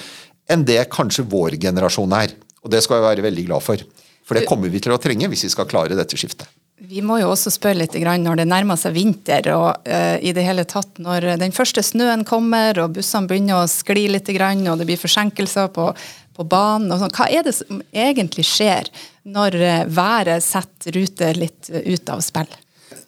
enn 0.48 0.64
det 0.64 0.80
kanskje 0.92 1.26
vår 1.28 1.58
generasjon 1.60 2.12
er. 2.16 2.32
Og 2.64 2.72
det 2.72 2.80
skal 2.84 3.00
vi 3.02 3.08
være 3.10 3.24
veldig 3.28 3.44
glad 3.50 3.64
for. 3.64 3.84
For 4.28 4.36
det 4.36 4.48
kommer 4.48 4.72
vi 4.72 4.80
til 4.84 4.92
å 4.92 5.00
trenge 5.00 5.28
hvis 5.28 5.46
vi 5.46 5.52
skal 5.52 5.68
klare 5.68 5.96
dette 5.96 6.16
skiftet. 6.20 6.48
Vi 6.88 7.02
må 7.04 7.18
jo 7.20 7.28
også 7.28 7.50
spørre 7.52 7.82
litt 7.82 7.96
når 8.00 8.38
det 8.40 8.46
nærmer 8.48 8.78
seg 8.80 8.94
vinter, 8.96 9.50
og 9.52 9.88
uh, 9.88 10.16
i 10.24 10.32
det 10.32 10.44
hele 10.46 10.64
tatt 10.64 10.96
når 11.02 11.34
den 11.40 11.52
første 11.52 11.82
snøen 11.84 12.24
kommer 12.24 12.80
og 12.80 12.94
bussene 12.96 13.28
begynner 13.28 13.60
å 13.60 13.68
skli 13.68 14.06
litt, 14.08 14.30
og 14.30 14.80
det 14.80 14.86
blir 14.88 15.00
forsinkelser 15.00 15.68
på, 15.74 15.90
på 16.32 16.46
banen. 16.48 16.94
Sånn. 16.96 17.12
Hva 17.12 17.28
er 17.28 17.44
det 17.44 17.52
som 17.58 17.82
egentlig 17.92 18.46
skjer 18.48 18.88
når 19.28 19.58
uh, 19.60 19.84
været 19.84 20.46
setter 20.46 20.96
ruter 20.96 21.36
litt 21.36 21.68
ut 21.68 22.14
av 22.14 22.24
spill? 22.24 22.48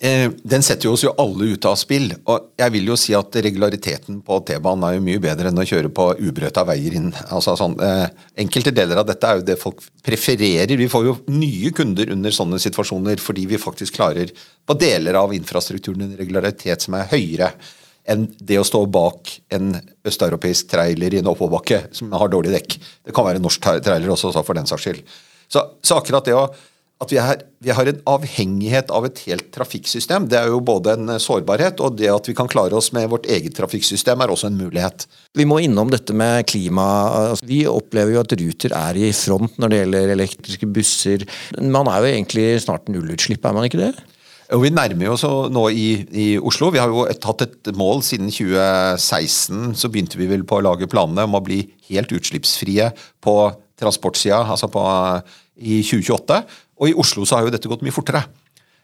Eh, 0.01 0.31
den 0.43 0.63
setter 0.65 0.89
jo 0.89 0.95
oss 0.97 1.03
jo 1.05 1.13
alle 1.21 1.51
ut 1.55 1.67
av 1.69 1.77
spill. 1.81 2.09
Og 2.29 2.53
jeg 2.61 2.73
vil 2.75 2.89
jo 2.89 2.97
si 3.01 3.15
at 3.17 3.37
regulariteten 3.45 4.21
på 4.25 4.39
T-banen 4.49 4.87
er 4.87 4.95
jo 4.97 5.05
mye 5.05 5.23
bedre 5.23 5.51
enn 5.51 5.61
å 5.61 5.67
kjøre 5.69 5.93
på 5.97 6.07
ubrøyta 6.29 6.65
veier 6.69 6.97
inn. 6.97 7.11
Altså 7.29 7.57
sånn, 7.61 7.77
eh, 7.85 8.07
enkelte 8.45 8.73
deler 8.77 9.01
av 9.01 9.09
dette 9.09 9.29
er 9.29 9.41
jo 9.41 9.49
det 9.51 9.59
folk 9.61 9.83
prefererer. 10.05 10.77
Vi 10.77 10.89
får 10.89 11.05
jo 11.05 11.19
nye 11.29 11.73
kunder 11.77 12.13
under 12.13 12.31
sånne 12.31 12.61
situasjoner 12.61 13.21
fordi 13.21 13.47
vi 13.51 13.61
faktisk 13.61 13.97
klarer 14.01 14.33
på 14.67 14.79
deler 14.81 15.21
av 15.21 15.35
infrastrukturen 15.37 16.09
en 16.09 16.17
regularitet 16.17 16.81
som 16.83 16.95
er 16.95 17.09
høyere 17.13 17.53
enn 18.11 18.27
det 18.41 18.59
å 18.59 18.65
stå 18.67 18.87
bak 18.91 19.29
en 19.53 19.75
østeuropeisk 20.07 20.71
trailer 20.73 21.15
i 21.15 21.21
en 21.21 21.29
oppoverbakke 21.31 21.83
som 21.93 22.13
har 22.17 22.33
dårlig 22.33 22.55
dekk. 22.57 22.79
Det 23.05 23.15
kan 23.15 23.27
være 23.27 23.37
en 23.37 23.47
norsk 23.47 23.61
trailer 23.85 24.09
også, 24.11 24.33
for 24.43 24.57
den 24.57 24.67
saks 24.67 24.87
skyld. 24.87 25.03
Så, 25.51 25.63
så 25.83 25.99
akkurat 25.99 26.25
det 26.25 26.35
å 26.35 26.49
at 27.01 27.13
vi, 27.13 27.17
er, 27.17 27.41
vi, 27.65 27.71
har 27.73 27.89
en 27.89 28.01
avhengighet 28.13 28.91
av 28.93 29.07
et 29.09 29.23
helt 29.25 29.47
trafikksystem. 29.55 30.27
Det 30.29 30.37
er 30.37 30.51
jo 30.53 30.61
både 30.61 30.99
en 30.99 31.15
sårbarhet, 31.23 31.81
og 31.81 31.97
det 31.97 32.11
at 32.13 32.29
vi 32.29 32.35
kan 32.37 32.51
klare 32.51 32.77
oss 32.77 32.91
med 32.93 33.09
vårt 33.09 33.29
eget 33.33 33.57
trafikksystem, 33.57 34.21
er 34.21 34.33
også 34.33 34.51
en 34.51 34.61
mulighet. 34.61 35.07
Vi 35.37 35.47
må 35.49 35.63
innom 35.65 35.89
dette 35.93 36.13
med 36.13 36.45
klima. 36.51 36.85
Altså, 37.33 37.49
vi 37.49 37.63
opplever 37.71 38.15
jo 38.15 38.21
at 38.21 38.37
Ruter 38.37 38.77
er 38.77 39.01
i 39.01 39.13
front 39.17 39.57
når 39.57 39.73
det 39.73 39.81
gjelder 39.81 40.15
elektriske 40.17 40.69
busser. 40.69 41.25
Man 41.57 41.89
er 41.89 42.05
jo 42.05 42.13
egentlig 42.13 42.49
snart 42.67 42.93
nullutslipp, 42.93 43.49
er 43.49 43.57
man 43.57 43.71
ikke 43.71 43.81
det? 43.81 43.95
Og 44.51 44.65
vi 44.65 44.73
nærmer 44.75 45.13
oss 45.13 45.23
nå 45.25 45.65
i, 45.71 45.89
i, 46.11 46.29
Oslo. 46.37 46.73
Vi 46.75 46.81
har 46.83 46.91
jo 46.91 47.05
tatt 47.07 47.29
hatt 47.47 47.71
et 47.71 47.77
mål 47.79 48.03
siden 48.05 48.33
2016. 48.35 49.77
Så 49.79 49.89
begynte 49.89 50.19
vi 50.19 50.29
vel 50.31 50.43
på 50.45 50.59
å 50.59 50.65
lage 50.67 50.91
planene 50.91 51.25
om 51.29 51.39
å 51.39 51.45
bli 51.45 51.63
helt 51.89 52.11
utslippsfrie 52.13 52.91
på 53.23 53.37
transportsida, 53.81 54.43
altså 54.43 54.69
på, 54.73 54.83
i 55.61 55.81
2028. 55.87 56.41
Og 56.81 56.91
i 56.91 56.97
Oslo 56.97 57.27
så 57.29 57.37
har 57.37 57.47
jo 57.47 57.55
dette 57.55 57.69
gått 57.71 57.83
mye 57.85 57.95
fortere. 57.95 58.25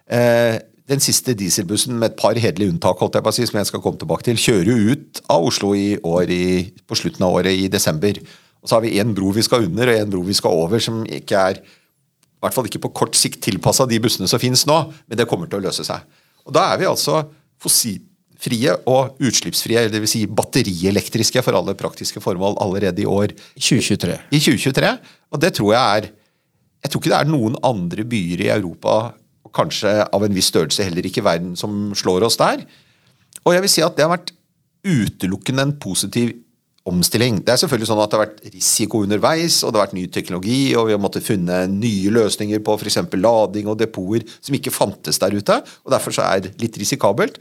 Eh, 0.07 0.59
den 0.87 1.03
siste 1.03 1.35
dieselbussen, 1.35 1.97
med 1.99 2.13
et 2.13 2.19
par 2.19 2.37
hederlige 2.39 2.71
unntak, 2.71 3.01
holdt 3.01 3.17
jeg 3.19 3.27
på 3.27 3.33
å 3.33 3.35
si, 3.35 3.47
som 3.49 3.59
jeg 3.59 3.71
skal 3.73 3.83
komme 3.83 3.99
tilbake 3.99 4.29
til, 4.29 4.39
kjører 4.39 4.69
jo 4.71 4.93
ut 4.93 5.23
av 5.33 5.47
Oslo 5.49 5.73
i 5.75 5.97
år 5.99 6.31
i, 6.31 6.45
på 6.87 6.99
slutten 6.99 7.27
av 7.27 7.41
året, 7.41 7.57
i 7.57 7.71
desember. 7.73 8.21
Og 8.63 8.69
så 8.69 8.77
har 8.77 8.85
vi 8.85 8.95
én 9.01 9.15
bro 9.17 9.33
vi 9.35 9.43
skal 9.47 9.67
under, 9.67 9.91
og 9.91 10.05
én 10.05 10.13
bro 10.13 10.23
vi 10.27 10.37
skal 10.37 10.55
over, 10.55 10.83
som 10.83 11.03
ikke 11.03 11.41
er 11.51 11.59
i 11.61 12.45
hvert 12.45 12.55
fall 12.55 12.69
ikke 12.69 12.83
på 12.85 12.93
kort 13.01 13.17
sikt 13.19 13.41
tilpassa 13.43 13.87
de 13.89 13.99
bussene 14.03 14.29
som 14.31 14.39
finnes 14.39 14.63
nå, 14.69 14.77
men 15.09 15.19
det 15.19 15.27
kommer 15.27 15.49
til 15.51 15.59
å 15.59 15.65
løse 15.65 15.87
seg. 15.87 16.05
Og 16.47 16.55
Da 16.55 16.69
er 16.71 16.79
vi 16.79 16.87
altså 16.87 17.25
fossilfrie 17.59 18.77
og 18.87 19.17
utslippsfrie, 19.19 19.89
dvs. 19.91 20.13
Si 20.13 20.23
batterielektriske 20.29 21.43
for 21.43 21.59
alle 21.59 21.75
praktiske 21.75 22.23
formål 22.23 22.61
allerede 22.63 23.03
i 23.03 23.09
år. 23.09 23.35
2023. 23.57 24.21
I 24.31 24.43
2023. 24.45 24.93
Og 25.33 25.43
det 25.43 25.55
tror 25.57 25.73
jeg 25.73 25.83
er 25.97 26.11
jeg 26.87 26.93
tror 26.93 27.03
ikke 27.03 27.13
det 27.13 27.19
er 27.19 27.31
noen 27.31 27.59
andre 27.67 28.07
byer 28.07 28.45
i 28.47 28.53
Europa, 28.55 28.97
kanskje 29.57 29.93
av 30.05 30.23
en 30.23 30.35
viss 30.37 30.53
størrelse 30.53 30.85
heller 30.87 31.07
ikke 31.09 31.25
verden, 31.27 31.55
som 31.59 31.91
slår 31.99 32.27
oss 32.29 32.39
der. 32.39 32.63
Og 33.43 33.55
jeg 33.55 33.65
vil 33.65 33.73
si 33.73 33.83
at 33.85 33.97
det 33.97 34.05
har 34.07 34.13
vært 34.13 34.35
utelukkende 34.87 35.65
en 35.67 35.75
positiv 35.83 36.31
omstilling. 36.87 37.41
Det 37.43 37.51
er 37.51 37.59
selvfølgelig 37.59 37.89
sånn 37.91 38.01
at 38.05 38.13
det 38.13 38.19
har 38.19 38.25
vært 38.29 38.55
risiko 38.55 39.03
underveis, 39.03 39.59
og 39.65 39.73
det 39.73 39.81
har 39.81 39.89
vært 39.89 39.97
ny 39.99 40.07
teknologi, 40.15 40.61
og 40.79 40.87
vi 40.87 40.95
har 40.95 41.03
måttet 41.03 41.27
funne 41.27 41.65
nye 41.73 42.13
løsninger 42.15 42.63
på 42.63 42.77
f.eks. 42.79 43.01
lading 43.19 43.71
og 43.73 43.81
depoter 43.83 44.27
som 44.39 44.55
ikke 44.59 44.75
fantes 44.75 45.19
der 45.23 45.35
ute. 45.35 45.59
og 45.83 45.95
Derfor 45.97 46.15
så 46.15 46.29
er 46.29 46.47
det 46.47 46.55
litt 46.63 46.79
risikabelt. 46.79 47.41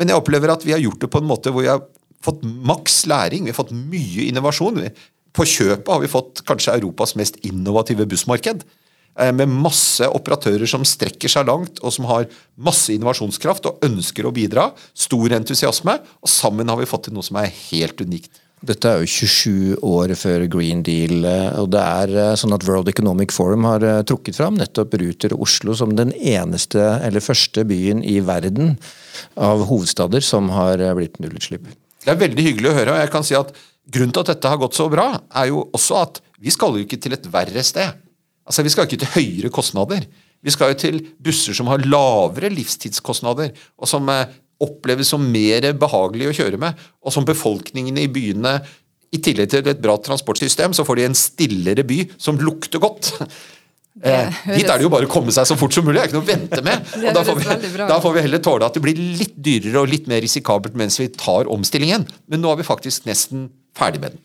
Men 0.00 0.10
jeg 0.10 0.18
opplever 0.18 0.50
at 0.50 0.66
vi 0.66 0.74
har 0.74 0.82
gjort 0.82 1.04
det 1.04 1.12
på 1.12 1.22
en 1.22 1.30
måte 1.30 1.52
hvor 1.54 1.62
vi 1.62 1.70
har 1.70 1.84
fått 2.22 2.42
maks 2.42 3.04
læring. 3.10 3.46
Vi 3.46 3.54
har 3.54 3.60
fått 3.60 3.74
mye 3.76 4.26
innovasjon. 4.30 4.82
På 5.32 5.46
kjøpet 5.48 5.88
har 5.88 6.00
vi 6.02 6.12
fått 6.12 6.44
kanskje 6.48 6.76
Europas 6.76 7.16
mest 7.16 7.38
innovative 7.46 8.06
bussmarked. 8.08 8.66
Eh, 9.20 9.32
med 9.32 9.48
masse 9.48 10.06
operatører 10.08 10.68
som 10.68 10.84
strekker 10.88 11.28
seg 11.28 11.48
langt, 11.48 11.80
og 11.84 11.92
som 11.92 12.08
har 12.08 12.28
masse 12.56 12.92
innovasjonskraft 12.94 13.68
og 13.68 13.84
ønsker 13.84 14.28
å 14.28 14.32
bidra. 14.32 14.70
Stor 14.96 15.36
entusiasme. 15.36 15.98
Og 16.24 16.32
sammen 16.32 16.68
har 16.68 16.80
vi 16.80 16.88
fått 16.88 17.08
til 17.08 17.16
noe 17.16 17.26
som 17.26 17.40
er 17.40 17.52
helt 17.70 18.00
unikt. 18.00 18.40
Dette 18.62 18.86
er 18.86 19.00
jo 19.02 19.10
27 19.10 19.80
år 19.82 20.12
før 20.14 20.44
Green 20.46 20.84
Deal, 20.86 21.24
eh, 21.26 21.48
og 21.58 21.72
det 21.74 21.82
er 21.82 22.12
eh, 22.14 22.36
sånn 22.38 22.54
at 22.54 22.64
World 22.68 22.92
Economic 22.92 23.34
Forum 23.34 23.66
har 23.66 23.84
trukket 24.06 24.38
fram 24.38 24.60
nettopp 24.60 24.94
Ruter 25.00 25.34
Oslo 25.34 25.74
som 25.74 25.96
den 25.98 26.14
eneste, 26.14 26.78
eller 27.02 27.24
første 27.24 27.66
byen 27.66 28.04
i 28.06 28.20
verden 28.22 28.76
av 29.36 29.66
hovedstader 29.66 30.22
som 30.24 30.52
har 30.54 30.78
blitt 30.96 31.18
nullutslipp. 31.20 31.66
Det 32.02 32.10
er 32.14 32.22
veldig 32.22 32.46
hyggelig 32.48 32.70
å 32.70 32.78
høre. 32.78 32.94
og 32.94 33.02
jeg 33.02 33.10
kan 33.12 33.26
si 33.26 33.36
at 33.38 33.52
Grunnen 33.90 34.12
til 34.14 34.22
at 34.22 34.34
dette 34.34 34.50
har 34.50 34.60
gått 34.62 34.78
så 34.78 34.86
bra, 34.92 35.08
er 35.34 35.50
jo 35.50 35.64
også 35.74 35.98
at 36.02 36.20
vi 36.42 36.52
skal 36.54 36.76
jo 36.76 36.84
ikke 36.84 37.00
til 37.02 37.16
et 37.16 37.26
verre 37.32 37.64
sted. 37.66 37.98
Altså, 38.46 38.62
Vi 38.62 38.70
skal 38.74 38.86
ikke 38.86 39.00
til 39.02 39.14
høyere 39.16 39.50
kostnader. 39.50 40.06
Vi 40.42 40.50
skal 40.50 40.72
jo 40.72 40.78
til 40.78 41.00
busser 41.22 41.54
som 41.54 41.70
har 41.70 41.82
lavere 41.86 42.50
livstidskostnader, 42.50 43.52
og 43.78 43.88
som 43.90 44.08
eh, 44.10 44.26
oppleves 44.62 45.10
som 45.14 45.22
mer 45.22 45.68
behagelig 45.78 46.30
å 46.30 46.36
kjøre 46.42 46.58
med, 46.62 46.78
og 47.02 47.14
som 47.14 47.26
befolkningen 47.26 47.98
i 47.98 48.10
byene 48.10 48.58
i 49.12 49.20
tillegg 49.22 49.50
til 49.52 49.66
et 49.68 49.82
bra 49.82 49.98
transportsystem, 50.00 50.74
så 50.74 50.86
får 50.88 50.98
de 50.98 51.08
en 51.10 51.18
stillere 51.18 51.84
by 51.86 51.98
som 52.16 52.38
lukter 52.40 52.82
godt. 52.82 53.12
Eh, 54.00 54.36
dit 54.56 54.64
er 54.64 54.78
det 54.80 54.86
jo 54.86 54.90
bare 54.90 55.04
å 55.04 55.12
komme 55.12 55.34
seg 55.34 55.44
så 55.44 55.56
fort 55.60 55.74
som 55.76 55.84
mulig. 55.84 55.98
Det 55.98 56.02
er 56.02 56.08
ikke 56.08 56.16
noe 56.16 56.24
å 56.24 56.30
vente 56.30 56.62
med. 56.64 56.92
og 57.04 57.16
da 57.18 57.24
får, 57.28 57.40
vi, 57.42 57.72
da 57.90 57.98
får 58.00 58.14
vi 58.16 58.22
heller 58.24 58.42
tåle 58.42 58.66
at 58.66 58.78
det 58.78 58.82
blir 58.84 59.02
litt 59.20 59.34
dyrere 59.36 59.82
og 59.82 59.90
litt 59.92 60.08
mer 60.10 60.24
risikabelt 60.24 60.78
mens 60.80 60.96
vi 61.02 61.10
tar 61.12 61.50
omstillingen. 61.52 62.06
Men 62.32 62.42
nå 62.42 62.50
har 62.50 62.58
vi 62.58 62.66
faktisk 62.66 63.04
nesten 63.10 63.50
ferdig 63.74 64.00
med 64.00 64.10
den. 64.10 64.20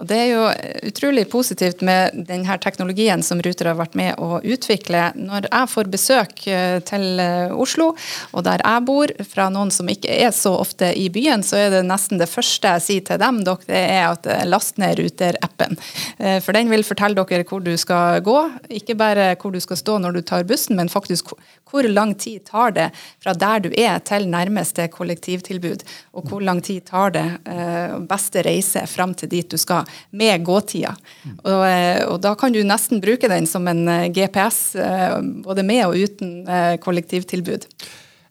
Og 0.00 0.08
Det 0.08 0.16
er 0.16 0.30
jo 0.32 0.44
utrolig 0.88 1.26
positivt 1.30 1.82
med 1.84 2.24
denne 2.26 2.54
teknologien 2.64 3.20
som 3.22 3.42
Ruter 3.44 3.68
har 3.68 3.76
vært 3.76 3.94
med 3.98 4.16
å 4.16 4.40
utvikle. 4.40 5.10
Når 5.20 5.50
jeg 5.50 5.68
får 5.68 5.90
besøk 5.92 6.46
eh, 6.48 6.78
til 6.88 7.20
eh, 7.20 7.52
Oslo, 7.52 7.90
og 8.32 8.46
der 8.46 8.64
jeg 8.64 8.86
bor, 8.88 9.12
fra 9.28 9.50
noen 9.52 9.70
som 9.74 9.90
ikke 9.92 10.10
er 10.10 10.32
så 10.34 10.54
ofte 10.62 10.88
i 10.96 11.10
byen, 11.12 11.44
så 11.44 11.60
er 11.60 11.70
det 11.76 11.84
nesten 11.86 12.22
det 12.22 12.30
første 12.32 12.72
jeg 12.78 12.86
sier 12.86 13.04
til 13.10 13.20
dem, 13.20 13.42
det 13.44 13.58
er 13.68 14.08
at 14.08 14.26
eh, 14.26 14.46
last 14.48 14.80
ned 14.80 14.96
Ruter-appen. 14.98 15.76
For 16.42 16.54
den 16.54 16.70
vil 16.70 16.84
fortelle 16.86 17.18
dere 17.18 17.44
hvor 17.48 17.62
du 17.64 17.72
skal 17.80 18.22
gå, 18.24 18.38
ikke 18.72 18.96
bare 18.98 19.32
hvor 19.40 19.52
du 19.52 19.60
skal 19.62 19.78
stå 19.78 19.98
når 20.00 20.16
du 20.16 20.22
tar 20.26 20.46
bussen, 20.48 20.78
men 20.78 20.90
faktisk 20.92 21.34
hvor 21.68 21.86
lang 21.88 22.14
tid 22.20 22.44
tar 22.48 22.74
det 22.76 22.88
fra 23.22 23.34
der 23.36 23.62
du 23.64 23.70
er 23.70 24.00
til 24.04 24.28
nærmeste 24.30 24.86
kollektivtilbud, 24.92 25.84
og 26.16 26.28
hvor 26.28 26.44
lang 26.44 26.60
tid 26.64 26.84
tar 26.88 27.14
det 27.14 27.26
beste 28.08 28.44
reise 28.44 28.84
fram 28.90 29.14
til 29.18 29.30
dit 29.32 29.48
du 29.50 29.58
skal 29.60 29.88
med 30.10 30.44
gåtida. 30.46 30.94
Og, 31.42 31.64
eh, 31.66 32.04
og, 32.06 32.20
da 32.24 32.34
kan 32.38 32.54
du 32.54 32.62
nesten 32.66 33.02
bruke 33.02 33.30
den 33.30 33.48
som 33.50 33.66
en 33.70 33.84
eh, 33.88 34.08
GPS, 34.14 34.62
eh, 34.76 35.18
både 35.44 35.64
med 35.66 35.84
og 35.88 35.98
uten 35.98 36.32
kollektivtilbud. 36.82 37.68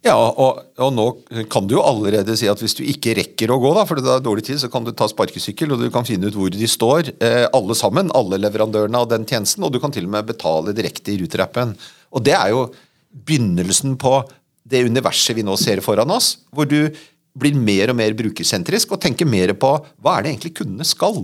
Ja, 0.02 0.16
og, 0.18 0.64
og, 0.82 0.96
nå 0.98 1.06
kan 1.54 1.68
du 1.70 1.76
jo 1.76 1.84
allerede 1.86 2.34
si 2.38 2.48
at 2.50 2.62
hvis 2.64 2.74
du 2.80 2.82
ikke 2.90 3.14
rekker 3.20 3.54
å 3.54 3.60
gå, 3.62 3.74
da, 3.78 3.86
for 3.86 4.02
det 4.02 4.10
er 4.10 4.24
dårlig 4.26 4.48
tid, 4.48 4.58
så 4.64 4.70
kan 4.74 4.88
du 4.88 4.90
ta 4.98 5.06
sparkesykkel 5.10 5.76
og 5.76 5.84
du 5.84 5.92
kan 5.94 6.08
finne 6.08 6.32
ut 6.32 6.38
hvor 6.40 6.50
de 6.50 6.70
står, 6.70 7.14
alle 7.54 7.78
sammen, 7.78 8.10
alle 8.18 8.42
leverandørene 8.42 8.98
av 8.98 9.12
den 9.12 9.28
tjenesten, 9.30 9.62
og 9.62 9.76
du 9.76 9.78
kan 9.84 9.94
til 9.94 10.10
og 10.10 10.16
med 10.16 10.32
betale 10.32 10.74
direkte 10.74 11.14
i 11.14 11.20
Ruter-appen. 11.22 11.76
Og 12.18 12.26
det 12.26 12.34
er 12.34 12.50
jo 12.50 12.66
begynnelsen 13.14 13.94
på 14.02 14.24
det 14.72 14.84
universet 14.88 15.38
vi 15.38 15.46
nå 15.46 15.54
ser 15.60 15.84
foran 15.86 16.14
oss, 16.14 16.34
hvor 16.50 16.66
du 16.70 16.90
blir 17.38 17.56
mer 17.56 17.92
og 17.92 18.00
mer 18.00 18.16
brukersentrisk 18.18 18.96
og 18.96 19.02
tenker 19.04 19.30
mer 19.30 19.54
på 19.60 19.76
hva 20.02 20.18
er 20.18 20.26
det 20.26 20.34
egentlig 20.34 20.56
kundene 20.60 20.88
skal. 20.88 21.22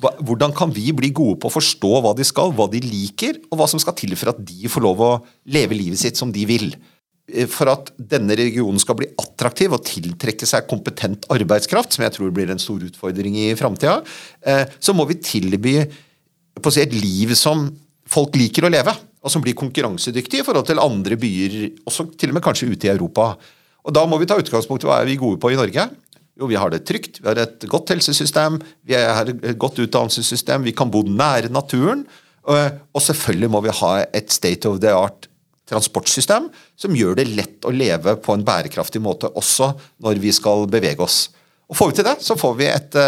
Hvordan 0.00 0.54
kan 0.56 0.72
vi 0.74 0.88
bli 0.96 1.12
gode 1.14 1.38
på 1.42 1.48
å 1.50 1.54
forstå 1.54 1.92
hva 2.02 2.14
de 2.18 2.24
skal, 2.26 2.50
hva 2.56 2.66
de 2.70 2.80
liker, 2.82 3.38
og 3.50 3.60
hva 3.60 3.68
som 3.70 3.80
skal 3.82 3.94
til 3.98 4.16
for 4.18 4.32
at 4.32 4.40
de 4.42 4.70
får 4.70 4.82
lov 4.82 5.02
å 5.04 5.12
leve 5.54 5.76
livet 5.78 6.00
sitt 6.00 6.18
som 6.18 6.32
de 6.34 6.42
vil? 6.48 6.72
Eh, 7.30 7.46
for 7.48 7.70
at 7.72 7.92
denne 7.96 8.36
regionen 8.36 8.80
skal 8.82 8.98
bli 8.98 9.08
attraktiv 9.20 9.72
og 9.72 9.84
tiltrekke 9.86 10.48
seg 10.48 10.68
kompetent 10.68 11.28
arbeidskraft, 11.32 11.94
som 11.94 12.04
jeg 12.04 12.16
tror 12.16 12.34
blir 12.34 12.50
en 12.52 12.60
stor 12.60 12.82
utfordring 12.84 13.38
i 13.46 13.48
framtida, 13.58 14.02
eh, 14.44 14.66
så 14.80 14.96
må 14.96 15.06
vi 15.08 15.20
tilby 15.22 15.76
si, 15.84 16.80
et 16.82 16.92
liv 16.92 17.34
som 17.38 17.68
folk 18.10 18.36
liker 18.36 18.66
å 18.66 18.72
leve, 18.72 18.92
og 19.24 19.32
som 19.32 19.40
blir 19.40 19.56
konkurransedyktig 19.56 20.42
i 20.42 20.44
forhold 20.44 20.68
til 20.68 20.82
andre 20.82 21.16
byer, 21.16 21.60
også 21.88 22.10
til 22.18 22.32
og 22.32 22.36
med 22.36 22.44
kanskje 22.44 22.68
ute 22.68 22.90
i 22.90 22.92
Europa. 22.92 23.36
Og 23.84 23.92
Da 23.92 24.04
må 24.08 24.18
vi 24.20 24.26
ta 24.26 24.36
utgangspunkt 24.36 24.84
i 24.84 24.88
hva 24.88 25.00
er 25.00 25.08
vi 25.08 25.16
gode 25.20 25.40
på 25.40 25.50
i 25.52 25.56
Norge. 25.56 25.88
Jo, 26.34 26.48
vi 26.50 26.58
har 26.58 26.72
det 26.72 26.82
trygt, 26.88 27.20
vi 27.22 27.30
har 27.30 27.38
et 27.38 27.66
godt 27.70 27.92
helsesystem, 27.94 28.58
vi 28.82 28.96
har 28.98 29.28
et 29.30 29.58
godt 29.60 29.78
utdannelsessystem, 29.84 30.64
vi 30.66 30.74
kan 30.74 30.90
bo 30.90 31.04
nær 31.06 31.46
naturen. 31.52 32.02
Og 32.44 33.00
selvfølgelig 33.02 33.50
må 33.54 33.62
vi 33.64 33.76
ha 33.78 33.92
et 34.04 34.34
state 34.34 34.68
of 34.68 34.80
the 34.82 34.90
art 34.92 35.28
transportsystem 35.70 36.50
som 36.76 36.96
gjør 36.96 37.16
det 37.20 37.30
lett 37.32 37.64
å 37.64 37.72
leve 37.72 38.16
på 38.20 38.34
en 38.34 38.44
bærekraftig 38.44 39.00
måte 39.00 39.30
også 39.32 39.70
når 40.04 40.20
vi 40.20 40.34
skal 40.34 40.66
bevege 40.70 41.00
oss. 41.04 41.28
Og 41.70 41.78
Får 41.78 41.90
vi 41.90 41.96
til 41.98 42.06
det, 42.10 42.18
så 42.20 42.36
får 42.36 42.58
vi 42.58 42.68
et, 42.68 42.98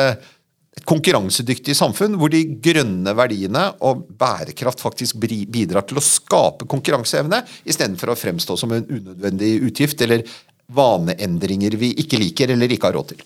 et 0.79 0.87
konkurransedyktig 0.89 1.77
samfunn 1.77 2.17
hvor 2.17 2.33
de 2.33 2.41
grønne 2.65 3.13
verdiene 3.19 3.67
og 3.85 4.07
bærekraft 4.17 4.81
faktisk 4.81 5.21
bidrar 5.21 5.85
til 5.85 6.01
å 6.01 6.05
skape 6.05 6.69
konkurranseevne, 6.71 7.43
istedenfor 7.69 8.15
å 8.15 8.19
fremstå 8.19 8.57
som 8.57 8.73
en 8.73 8.89
unødvendig 8.89 9.59
utgift 9.69 10.01
eller 10.07 10.25
vaneendringer 10.67 11.77
vi 11.79 11.93
ikke 12.03 12.21
liker 12.21 12.53
eller 12.55 12.73
ikke 12.73 12.91
har 12.91 12.99
råd 12.99 13.15
til. 13.15 13.25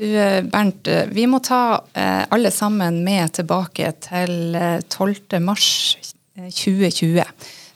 Du 0.00 0.16
eh, 0.16 0.42
Bernt, 0.44 0.86
eh, 0.88 1.06
vi 1.12 1.26
må 1.26 1.42
ta 1.44 1.84
eh, 1.92 2.24
alle 2.32 2.50
sammen 2.50 3.02
med 3.04 3.34
tilbake 3.36 3.92
til 4.00 4.56
12. 4.88 5.40
mars 5.44 5.98
2020. 6.40 7.20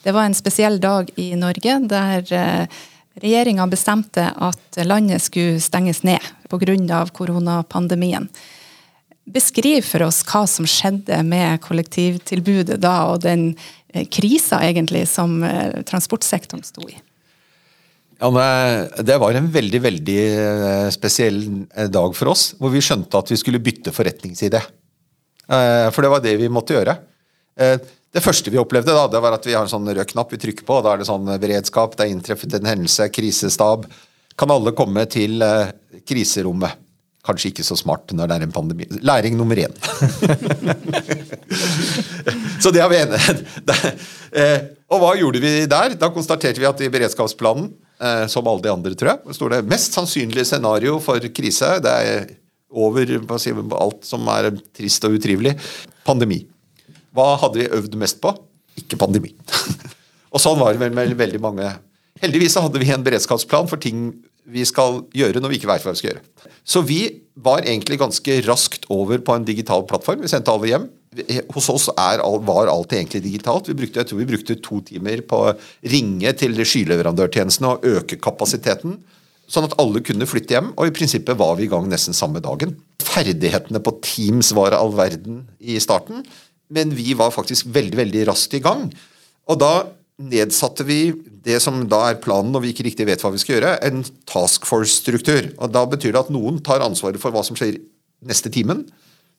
Det 0.04 0.12
var 0.12 0.24
en 0.24 0.36
spesiell 0.36 0.80
dag 0.80 1.10
i 1.20 1.34
Norge 1.36 1.76
der 1.88 2.24
regjeringa 3.20 3.66
bestemte 3.68 4.24
at 4.40 4.78
landet 4.88 5.20
skulle 5.22 5.60
stenges 5.60 6.02
ned 6.02 6.32
pga. 6.48 7.06
koronapandemien. 7.12 8.28
Beskriv 9.24 9.84
for 9.84 10.08
oss 10.08 10.22
hva 10.24 10.46
som 10.48 10.64
skjedde 10.68 11.22
med 11.24 11.60
kollektivtilbudet 11.60 12.80
da, 12.80 12.96
og 13.12 13.20
den 13.24 13.52
krisa 14.12 14.60
egentlig 14.64 15.06
som 15.08 15.44
transportsektoren 15.88 16.64
sto 16.64 16.88
i. 16.88 16.96
Ja, 18.18 18.30
Det 19.02 19.18
var 19.18 19.34
en 19.34 19.50
veldig 19.50 19.80
veldig 19.82 20.18
eh, 20.38 20.88
spesiell 20.94 21.40
eh, 21.74 21.88
dag 21.90 22.14
for 22.16 22.34
oss, 22.34 22.52
hvor 22.60 22.72
vi 22.74 22.82
skjønte 22.84 23.18
at 23.18 23.32
vi 23.32 23.38
skulle 23.40 23.62
bytte 23.62 23.94
forretningside. 23.94 24.60
Eh, 25.48 25.88
for 25.90 26.04
det 26.04 26.12
var 26.12 26.24
det 26.24 26.36
vi 26.40 26.52
måtte 26.52 26.76
gjøre. 26.76 26.98
Det 27.54 28.22
første 28.22 28.50
vi 28.50 28.58
opplevde, 28.58 28.94
da, 28.94 29.06
det 29.10 29.20
var 29.22 29.36
at 29.36 29.44
vi 29.46 29.54
har 29.54 29.62
en 29.62 29.70
sånn 29.70 29.86
rød 29.86 30.08
knapp 30.10 30.32
vi 30.34 30.40
trykker 30.42 30.66
på. 30.66 30.80
Da 30.82 30.94
er 30.94 31.02
det 31.02 31.06
sånn 31.06 31.28
beredskap, 31.38 31.94
det 31.94 32.06
er 32.06 32.14
inntreffet 32.14 32.56
en 32.58 32.66
hendelse, 32.66 33.06
krisestab. 33.14 33.86
Kan 34.38 34.50
alle 34.50 34.72
komme 34.74 35.04
til 35.10 35.42
kriserommet? 36.02 36.80
Kanskje 37.24 37.52
ikke 37.52 37.64
så 37.64 37.76
smart 37.78 38.10
når 38.12 38.28
det 38.28 38.36
er 38.36 38.46
en 38.48 38.52
pandemi. 38.52 38.88
Læring 39.06 39.38
nummer 39.38 39.56
én. 39.56 39.70
så 42.62 42.74
det 42.74 42.82
har 42.82 42.90
vi 42.90 43.02
enighet. 43.04 43.38
Og 44.92 45.00
hva 45.00 45.14
gjorde 45.16 45.40
vi 45.40 45.66
der? 45.70 45.94
Da 45.98 46.10
konstaterte 46.12 46.60
vi 46.60 46.68
at 46.68 46.80
i 46.82 46.90
beredskapsplanen 46.92 47.70
som 48.28 48.48
alle 48.50 48.64
de 48.64 48.72
andre, 48.72 48.90
tror 48.98 49.12
jeg. 49.12 49.20
Det 49.28 49.36
står 49.38 49.52
det 49.54 49.60
mest 49.70 49.94
sannsynlige 49.96 50.48
scenario 50.48 50.96
for 51.02 51.22
krise. 51.32 51.68
Det 51.84 51.92
er 52.04 52.32
over 52.74 53.06
si, 53.38 53.52
alt 53.54 54.04
som 54.06 54.28
er 54.34 54.50
trist 54.74 55.06
og 55.06 55.16
utrivelig. 55.16 55.54
Pandemi. 56.06 56.42
Hva 57.14 57.34
hadde 57.40 57.62
vi 57.62 57.70
øvd 57.70 57.96
mest 58.00 58.20
på? 58.22 58.34
Ikke 58.80 58.98
pandemi. 58.98 59.30
og 60.34 60.42
sånn 60.42 60.58
var 60.58 60.74
det 60.74 60.82
vel 60.82 60.96
med 60.96 61.14
veldig 61.18 61.42
mange. 61.42 61.70
Heldigvis 62.22 62.58
hadde 62.58 62.82
vi 62.82 62.90
en 62.94 63.04
beredskapsplan 63.06 63.70
for 63.70 63.80
ting 63.82 64.08
vi 64.44 64.64
skal 64.68 65.02
gjøre 65.16 65.40
når 65.40 65.52
vi 65.52 65.58
ikke 65.60 65.70
vet 65.70 65.84
hva 65.86 65.94
vi 65.94 66.00
skal 66.00 66.10
gjøre. 66.12 66.50
Så 66.66 66.82
vi 66.84 67.00
var 67.44 67.64
egentlig 67.64 67.98
ganske 68.00 68.40
raskt 68.48 68.84
over 68.92 69.22
på 69.24 69.36
en 69.36 69.46
digital 69.46 69.86
plattform. 69.88 70.22
Vi 70.24 70.30
sendte 70.30 70.52
alle 70.52 70.70
hjem. 70.70 70.88
Hos 71.54 71.68
oss 71.70 71.88
er, 71.94 72.22
var 72.46 72.70
alt 72.72 72.94
egentlig 72.96 73.22
digitalt. 73.24 73.68
Vi 73.70 73.76
brukte, 73.78 74.02
jeg 74.02 74.10
tror 74.10 74.20
vi 74.20 74.30
brukte 74.32 74.56
to 74.62 74.80
timer 74.86 75.22
på 75.28 75.40
å 75.46 75.52
ringe 75.92 76.32
til 76.38 76.58
skyleverandørtjenestene 76.58 77.74
og 77.74 77.86
øke 77.86 78.18
kapasiteten. 78.22 78.98
Sånn 79.50 79.66
at 79.68 79.76
alle 79.80 80.00
kunne 80.04 80.26
flytte 80.28 80.56
hjem, 80.56 80.72
og 80.74 80.88
i 80.88 80.94
prinsippet 80.96 81.36
var 81.38 81.58
vi 81.58 81.66
i 81.66 81.70
gang 81.70 81.86
nesten 81.90 82.16
samme 82.16 82.40
dagen. 82.44 82.72
Ferdighetene 83.04 83.82
på 83.84 83.92
Teams 84.04 84.54
var 84.56 84.76
all 84.76 84.94
verden 84.96 85.44
i 85.60 85.76
starten, 85.82 86.24
men 86.72 86.94
vi 86.96 87.12
var 87.18 87.34
faktisk 87.34 87.68
veldig 87.74 88.00
veldig 88.00 88.24
raskt 88.30 88.56
i 88.56 88.62
gang. 88.64 88.88
Og 89.50 89.60
da 89.60 89.74
nedsatte 90.24 90.86
vi 90.86 91.12
det 91.44 91.58
som 91.62 91.82
da 91.90 92.00
er 92.08 92.20
planen 92.22 92.54
når 92.54 92.64
vi 92.64 92.72
ikke 92.72 92.86
riktig 92.86 93.06
vet 93.08 93.22
hva 93.24 93.32
vi 93.34 93.40
skal 93.42 93.58
gjøre, 93.58 93.76
en 93.84 94.04
task 94.30 94.66
force-struktur. 94.68 95.50
Og 95.58 95.72
Da 95.74 95.84
betyr 95.90 96.14
det 96.14 96.22
at 96.24 96.32
noen 96.32 96.62
tar 96.64 96.84
ansvaret 96.84 97.20
for 97.20 97.34
hva 97.34 97.44
som 97.44 97.58
skjer 97.58 97.80
neste 98.24 98.52
timen. 98.54 98.86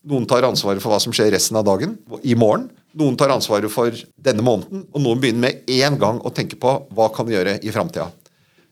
Noen 0.05 0.27
tar 0.29 0.45
ansvaret 0.45 0.83
for 0.83 0.93
hva 0.93 0.99
som 1.01 1.13
skjer 1.15 1.31
resten 1.33 1.57
av 1.57 1.65
dagen, 1.67 1.95
i 2.21 2.35
morgen. 2.37 2.67
Noen 2.95 3.17
tar 3.19 3.33
ansvaret 3.33 3.71
for 3.73 3.95
denne 4.15 4.45
måneden, 4.45 4.85
og 4.93 5.01
noen 5.01 5.21
begynner 5.21 5.47
med 5.47 5.73
en 5.81 5.97
gang 5.99 6.21
å 6.21 6.31
tenke 6.33 6.59
på 6.61 6.77
hva 6.95 7.09
kan 7.15 7.29
gjøre 7.31 7.57
i 7.65 7.73
framtida. 7.73 8.11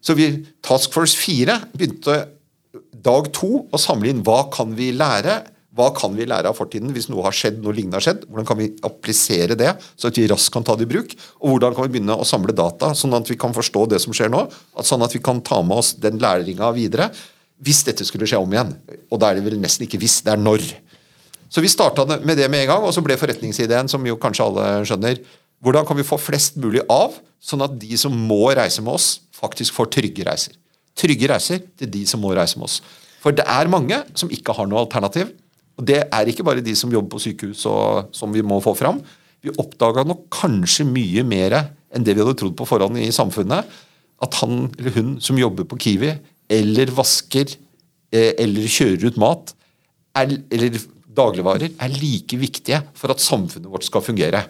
Så 0.03 0.15
vi, 0.19 0.29
Task 0.63 0.93
Force 0.93 1.17
4 1.19 1.57
begynte 1.73 2.19
dag 3.03 3.27
to 3.35 3.65
å 3.67 3.81
samle 3.81 4.11
inn 4.11 4.23
hva 4.25 4.45
kan 4.53 4.71
vi 4.77 4.91
lære 4.95 5.41
hva 5.73 5.87
kan 5.97 6.13
vi 6.13 6.27
lære 6.29 6.51
av 6.51 6.57
fortiden 6.57 6.91
hvis 6.93 7.07
noe 7.09 7.23
har 7.25 7.33
skjedd, 7.33 7.57
noe 7.63 7.73
lignende 7.73 7.97
har 7.97 8.05
skjedd? 8.05 8.27
Hvordan 8.29 8.45
kan 8.45 8.59
vi 8.59 8.67
applisere 8.85 9.55
det, 9.57 9.71
så 9.97 10.11
at 10.11 10.19
vi 10.19 10.27
raskt 10.29 10.53
kan 10.53 10.65
ta 10.65 10.75
det 10.77 10.85
i 10.85 10.91
bruk? 10.91 11.15
Og 11.41 11.55
hvordan 11.55 11.73
kan 11.73 11.87
vi 11.87 11.95
begynne 11.95 12.13
å 12.13 12.27
samle 12.29 12.53
data, 12.53 12.91
sånn 12.97 13.17
at 13.17 13.31
vi 13.31 13.39
kan 13.41 13.55
forstå 13.57 13.87
det 13.89 14.01
som 14.03 14.13
skjer 14.13 14.29
nå? 14.29 14.43
Sånn 14.85 15.01
at 15.05 15.15
vi 15.17 15.21
kan 15.25 15.41
ta 15.41 15.63
med 15.65 15.81
oss 15.81 15.95
den 15.97 16.21
læringa 16.21 16.69
videre 16.77 17.09
hvis 17.63 17.81
dette 17.87 18.05
skulle 18.05 18.27
skje 18.29 18.41
om 18.43 18.53
igjen. 18.53 18.75
Og 19.09 19.21
da 19.21 19.31
er 19.31 19.39
det 19.39 19.47
vel 19.47 19.57
nesten 19.61 19.87
ikke 19.87 20.01
hvis, 20.03 20.19
det 20.25 20.35
er 20.35 20.41
når. 20.41 20.61
Så 21.53 21.61
vi 21.61 21.69
starta 21.69 22.07
med 22.09 22.37
det 22.39 22.49
med 22.49 22.63
en 22.63 22.71
gang, 22.71 22.85
og 22.87 22.93
så 22.95 23.03
ble 23.05 23.17
forretningsideen, 23.19 23.89
som 23.91 24.05
jo 24.07 24.17
kanskje 24.17 24.47
alle 24.47 24.65
skjønner, 24.89 25.21
hvordan 25.63 25.85
kan 25.85 25.99
vi 25.99 26.05
få 26.07 26.17
flest 26.17 26.57
mulig 26.59 26.81
av, 26.91 27.13
sånn 27.43 27.61
at 27.63 27.75
de 27.77 27.97
som 27.99 28.15
må 28.15 28.47
reise 28.57 28.81
med 28.81 28.95
oss, 28.95 29.19
faktisk 29.37 29.75
får 29.77 29.91
trygge 29.93 30.25
reiser. 30.25 30.57
Trygge 30.97 31.29
reiser 31.29 31.61
til 31.77 31.91
de 31.93 32.03
som 32.09 32.21
må 32.23 32.33
reise 32.33 32.57
med 32.57 32.67
oss. 32.69 32.79
For 33.23 33.35
det 33.35 33.45
er 33.47 33.71
mange 33.71 34.01
som 34.19 34.31
ikke 34.33 34.55
har 34.57 34.67
noe 34.69 34.81
alternativ. 34.83 35.29
Og 35.79 35.85
Det 35.87 36.01
er 36.05 36.29
ikke 36.29 36.45
bare 36.45 36.63
de 36.63 36.73
som 36.77 36.91
jobber 36.91 37.15
på 37.15 37.23
sykehus 37.23 37.63
og, 37.69 38.09
som 38.13 38.33
vi 38.33 38.43
må 38.45 38.59
få 38.61 38.75
fram. 38.77 38.99
Vi 39.43 39.53
oppdaga 39.59 40.03
nok 40.07 40.27
kanskje 40.33 40.85
mye 40.87 41.23
mer 41.27 41.55
enn 41.93 42.05
det 42.05 42.15
vi 42.15 42.23
hadde 42.23 42.37
trodd 42.39 42.55
på 42.57 42.67
forhånd 42.67 42.99
i 43.01 43.09
samfunnet. 43.13 43.69
At 44.23 44.37
han 44.41 44.67
eller 44.77 44.97
hun 44.97 45.15
som 45.23 45.39
jobber 45.39 45.67
på 45.69 45.79
Kiwi, 45.81 46.13
eller 46.53 46.93
vasker, 46.93 47.55
eh, 48.13 48.33
eller 48.39 48.69
kjører 48.69 49.09
ut 49.09 49.19
mat, 49.21 49.55
er, 50.19 50.37
eller 50.53 50.77
dagligvarer, 51.15 51.73
er 51.77 51.97
like 51.99 52.37
viktige 52.39 52.81
for 52.97 53.13
at 53.13 53.23
samfunnet 53.23 53.69
vårt 53.71 53.87
skal 53.87 54.03
fungere. 54.05 54.43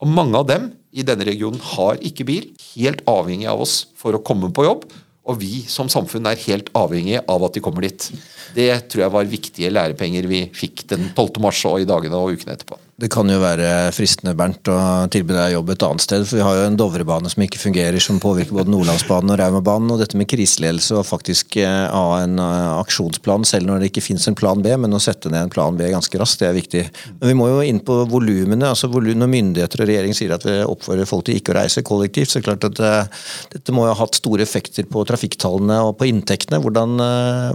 Og 0.00 0.08
Mange 0.08 0.38
av 0.38 0.48
dem 0.48 0.70
i 0.96 1.04
denne 1.06 1.26
regionen 1.28 1.60
har 1.74 2.00
ikke 2.02 2.26
bil, 2.28 2.50
helt 2.72 3.04
avhengig 3.10 3.48
av 3.50 3.62
oss 3.62 3.84
for 3.98 4.16
å 4.16 4.22
komme 4.24 4.50
på 4.54 4.66
jobb. 4.66 4.86
Og 5.30 5.38
vi 5.38 5.60
som 5.70 5.90
samfunn 5.92 6.26
er 6.26 6.40
helt 6.46 6.70
avhengig 6.74 7.20
av 7.28 7.44
at 7.46 7.54
de 7.54 7.62
kommer 7.62 7.84
dit. 7.86 8.08
Det 8.56 8.70
tror 8.90 9.04
jeg 9.04 9.14
var 9.14 9.28
viktige 9.30 9.72
lærepenger 9.72 10.26
vi 10.26 10.46
fikk 10.56 10.86
den 10.90 11.10
12. 11.12 11.42
mars 11.44 11.60
og 11.68 11.82
i 11.82 11.88
dagene 11.88 12.18
og 12.18 12.34
ukene 12.34 12.56
etterpå. 12.56 12.80
Det 13.00 13.08
kan 13.08 13.30
jo 13.32 13.38
være 13.40 13.88
fristende 13.96 14.34
Bernt, 14.36 14.68
å 14.68 15.06
tilby 15.08 15.32
deg 15.32 15.54
jobb 15.54 15.70
et 15.72 15.84
annet 15.86 16.02
sted. 16.04 16.24
for 16.28 16.36
Vi 16.36 16.44
har 16.44 16.58
jo 16.58 16.64
en 16.68 16.74
Dovrebane 16.76 17.30
som 17.32 17.40
ikke 17.40 17.60
fungerer, 17.62 17.96
som 18.02 18.18
påvirker 18.20 18.52
både 18.58 18.72
Nordlandsbanen 18.74 19.32
og 19.32 19.38
Raumabanen. 19.40 19.94
Og 19.94 20.02
dette 20.02 20.18
med 20.20 20.28
kriseledelse 20.28 20.98
og 20.98 21.06
faktisk 21.08 21.56
eh, 21.62 21.86
ha 21.88 22.18
en 22.20 22.36
eh, 22.36 22.74
aksjonsplan, 22.82 23.46
selv 23.48 23.70
når 23.70 23.80
det 23.80 23.88
ikke 23.88 24.04
finnes 24.04 24.28
en 24.28 24.36
plan 24.36 24.60
B, 24.60 24.74
men 24.76 24.92
å 24.92 25.00
sette 25.00 25.32
ned 25.32 25.46
en 25.46 25.54
plan 25.54 25.78
B 25.78 25.88
ganske 25.88 26.20
raskt, 26.20 26.42
det 26.42 26.50
er 26.50 26.58
viktig. 26.58 26.84
Men 27.22 27.32
vi 27.32 27.38
må 27.40 27.48
jo 27.48 27.64
inn 27.64 27.80
på 27.80 28.02
volumene. 28.10 28.68
altså 28.68 28.92
Når 28.92 29.32
myndigheter 29.32 29.80
og 29.80 29.92
regjering 29.94 30.16
sier 30.18 30.36
at 30.36 30.44
vi 30.44 30.60
oppfordrer 30.60 31.08
folk 31.08 31.24
til 31.30 31.40
ikke 31.40 31.54
å 31.54 31.60
reise 31.62 31.86
kollektivt, 31.86 32.34
så 32.34 32.38
er 32.38 32.44
det 32.44 32.50
klart 32.50 32.68
at 32.68 32.84
uh, 32.84 33.26
dette 33.56 33.72
må 33.72 33.88
jo 33.88 33.94
ha 33.94 34.00
hatt 34.02 34.20
store 34.20 34.44
effekter 34.44 34.84
på 34.84 35.08
trafikktallene 35.08 35.80
og 35.86 35.96
på 35.96 36.10
inntektene. 36.10 36.60
Hvordan, 36.60 37.00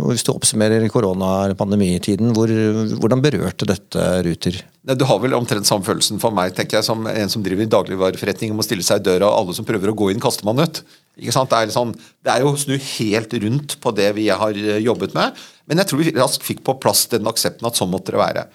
hvis 0.10 0.26
du 0.26 0.34
oppsummerer 0.34 0.90
korona-pandemitiden, 0.90 2.34
hvor, 2.34 2.50
hvordan 2.98 3.22
berørte 3.22 3.70
dette 3.70 4.14
Ruter? 4.26 4.66
Du 4.86 5.02
har 5.10 5.18
vel 5.18 5.34
omtrent 5.40 5.68
samme 5.68 5.86
følelsen 5.86 6.20
for 6.22 6.36
meg, 6.36 6.54
tenker 6.56 6.80
jeg, 6.80 6.88
som 6.88 7.06
en 7.10 7.32
som 7.32 7.44
driver 7.46 7.68
dagligvareforretning 7.72 8.54
og 8.54 8.60
må 8.60 8.66
stille 8.66 8.86
seg 8.86 9.02
i 9.02 9.06
døra, 9.08 9.30
og 9.30 9.42
alle 9.42 9.56
som 9.58 9.68
prøver 9.68 9.92
å 9.92 9.98
gå 9.98 10.10
inn, 10.12 10.22
kaster 10.24 10.48
man 10.48 10.62
ut. 10.64 10.82
Ikke 11.20 11.36
sant? 11.36 11.52
Det, 11.52 11.60
er 11.60 11.74
sånn, 11.74 11.94
det 12.26 12.34
er 12.34 12.44
jo 12.44 12.52
å 12.52 12.60
snu 12.60 12.76
helt 12.76 13.36
rundt 13.46 13.78
på 13.84 13.94
det 13.96 14.10
vi 14.18 14.28
har 14.32 14.60
eh, 14.60 14.82
jobbet 14.84 15.16
med. 15.16 15.40
Men 15.70 15.82
jeg 15.82 15.90
tror 15.90 16.04
vi 16.04 16.16
raskt 16.18 16.46
fikk 16.46 16.62
på 16.68 16.78
plass 16.84 17.06
den 17.12 17.28
aksepten 17.30 17.68
at 17.68 17.80
sånn 17.80 17.92
måtte 17.94 18.16
det 18.16 18.22
være. 18.22 18.46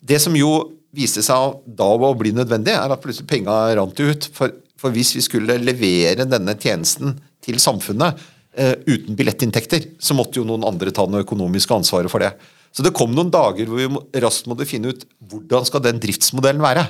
Det 0.00 0.20
som 0.22 0.36
jo 0.38 0.52
viste 0.96 1.22
seg 1.24 1.60
da 1.78 1.88
å 1.92 2.14
bli 2.16 2.32
nødvendig, 2.36 2.74
er 2.74 2.94
at 2.94 3.02
plutselig 3.02 3.28
penga 3.28 3.56
rant 3.76 4.00
ut. 4.00 4.28
For, 4.34 4.54
for, 4.80 4.94
hvis 4.94 5.14
vi 5.18 5.24
skulle 5.24 5.58
levere 5.60 6.26
denne 6.28 6.56
tjenesten 6.56 7.18
til 7.44 7.60
samfunnet 7.62 8.16
uh, 8.16 8.74
uten 8.88 9.18
billettinntekter, 9.18 9.90
så 10.00 10.16
måtte 10.16 10.40
jo 10.40 10.46
noen 10.48 10.66
andre 10.68 10.94
ta 10.94 11.04
det 11.10 11.26
økonomiske 11.26 11.76
ansvaret 11.76 12.12
for 12.12 12.24
det. 12.24 12.32
Så 12.78 12.84
det 12.86 12.94
kom 12.94 13.10
noen 13.10 13.32
dager 13.34 13.66
hvor 13.66 13.80
vi 13.80 14.22
raskt 14.22 14.46
måtte 14.46 14.68
finne 14.70 14.92
ut 14.94 15.00
hvordan 15.26 15.64
skal 15.66 15.82
den 15.82 15.98
driftsmodellen 15.98 16.62
være. 16.62 16.84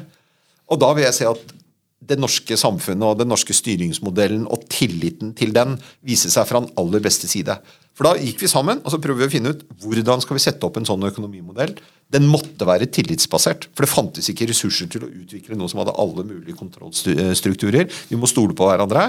Og 0.69 0.77
da 0.83 0.91
vil 0.93 1.07
jeg 1.07 1.17
si 1.17 1.25
at 1.25 1.55
det 2.09 2.19
norske 2.21 2.59
samfunnet 2.61 3.07
og 3.09 3.23
den 3.23 3.31
norske 3.33 3.57
styringsmodellen 3.57 4.45
og 4.53 4.67
tilliten 4.69 5.33
til 5.37 5.55
den 5.57 5.79
viser 6.05 6.29
seg 6.33 6.45
fra 6.51 6.61
den 6.61 6.75
aller 6.77 7.01
beste 7.05 7.25
side. 7.31 7.57
For 7.97 8.05
da 8.05 8.21
gikk 8.21 8.45
vi 8.45 8.53
sammen 8.53 8.83
og 8.83 8.93
så 8.93 9.01
prøvde 9.01 9.25
vi 9.25 9.31
å 9.31 9.33
finne 9.33 9.55
ut 9.57 9.65
hvordan 9.81 10.21
skal 10.21 10.37
vi 10.37 10.45
sette 10.45 10.69
opp 10.69 10.77
en 10.77 10.91
sånn 10.91 11.09
økonomimodell. 11.09 11.73
Den 12.13 12.29
måtte 12.29 12.69
være 12.69 12.91
tillitsbasert, 12.93 13.71
for 13.73 13.89
det 13.89 13.93
fantes 13.95 14.29
ikke 14.29 14.51
ressurser 14.53 14.93
til 14.93 15.09
å 15.09 15.11
utvikle 15.25 15.57
noe 15.57 15.73
som 15.73 15.81
hadde 15.81 15.97
alle 16.05 16.29
mulige 16.29 16.61
kontrollstrukturer. 16.61 17.89
Vi 18.13 18.21
må 18.21 18.29
stole 18.29 18.53
på 18.53 18.69
hverandre. 18.69 19.09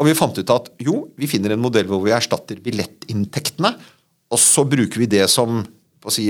Og 0.00 0.08
vi 0.08 0.16
fant 0.16 0.40
ut 0.40 0.56
at 0.56 0.72
jo, 0.82 1.04
vi 1.20 1.28
finner 1.30 1.52
en 1.52 1.62
modell 1.62 1.86
hvor 1.92 2.00
vi 2.02 2.16
erstatter 2.16 2.64
billettinntektene, 2.64 3.76
og 4.32 4.40
så 4.40 4.64
bruker 4.66 5.04
vi 5.04 5.12
det 5.12 5.28
som 5.30 5.60
si, 6.12 6.28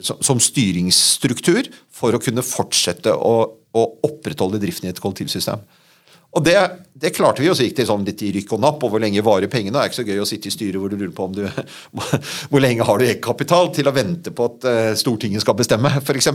som 0.00 0.40
styringsstruktur 0.42 1.70
for 1.90 2.14
å 2.14 2.22
kunne 2.22 2.44
fortsette 2.46 3.12
å, 3.14 3.34
å 3.50 3.82
opprettholde 4.06 4.60
driften 4.62 4.88
i 4.88 4.92
et 4.92 5.02
kollektivsystem. 5.02 5.62
Og 6.30 6.44
det, 6.46 6.54
det, 6.94 7.10
klarte 7.16 7.42
vi, 7.42 7.48
og 7.50 7.56
så 7.58 7.64
gikk 7.66 7.80
det 7.80 7.88
sånn 7.88 8.04
litt 8.06 8.20
i 8.22 8.28
rykk 8.36 8.52
og 8.54 8.60
napp. 8.62 8.84
Og 8.86 8.92
hvor 8.92 9.02
lenge 9.02 9.22
varer 9.26 9.50
pengene? 9.50 9.74
Det 9.74 9.80
er 9.82 9.90
ikke 9.90 9.98
så 9.98 10.04
gøy 10.06 10.20
å 10.22 10.28
sitte 10.28 10.46
i 10.46 10.54
styret 10.54 10.78
hvor 10.78 10.92
du 10.92 10.94
lurer 10.94 11.14
på 11.16 11.26
om 11.26 11.34
du 11.34 11.42
Hvor 12.52 12.62
lenge 12.62 12.86
har 12.86 13.00
du 13.00 13.06
egenkapital 13.06 13.72
til 13.74 13.90
å 13.90 13.94
vente 13.96 14.30
på 14.34 14.46
at 14.46 14.68
uh, 14.68 14.92
Stortinget 14.98 15.42
skal 15.42 15.58
bestemme, 15.58 15.90
f.eks. 15.98 16.30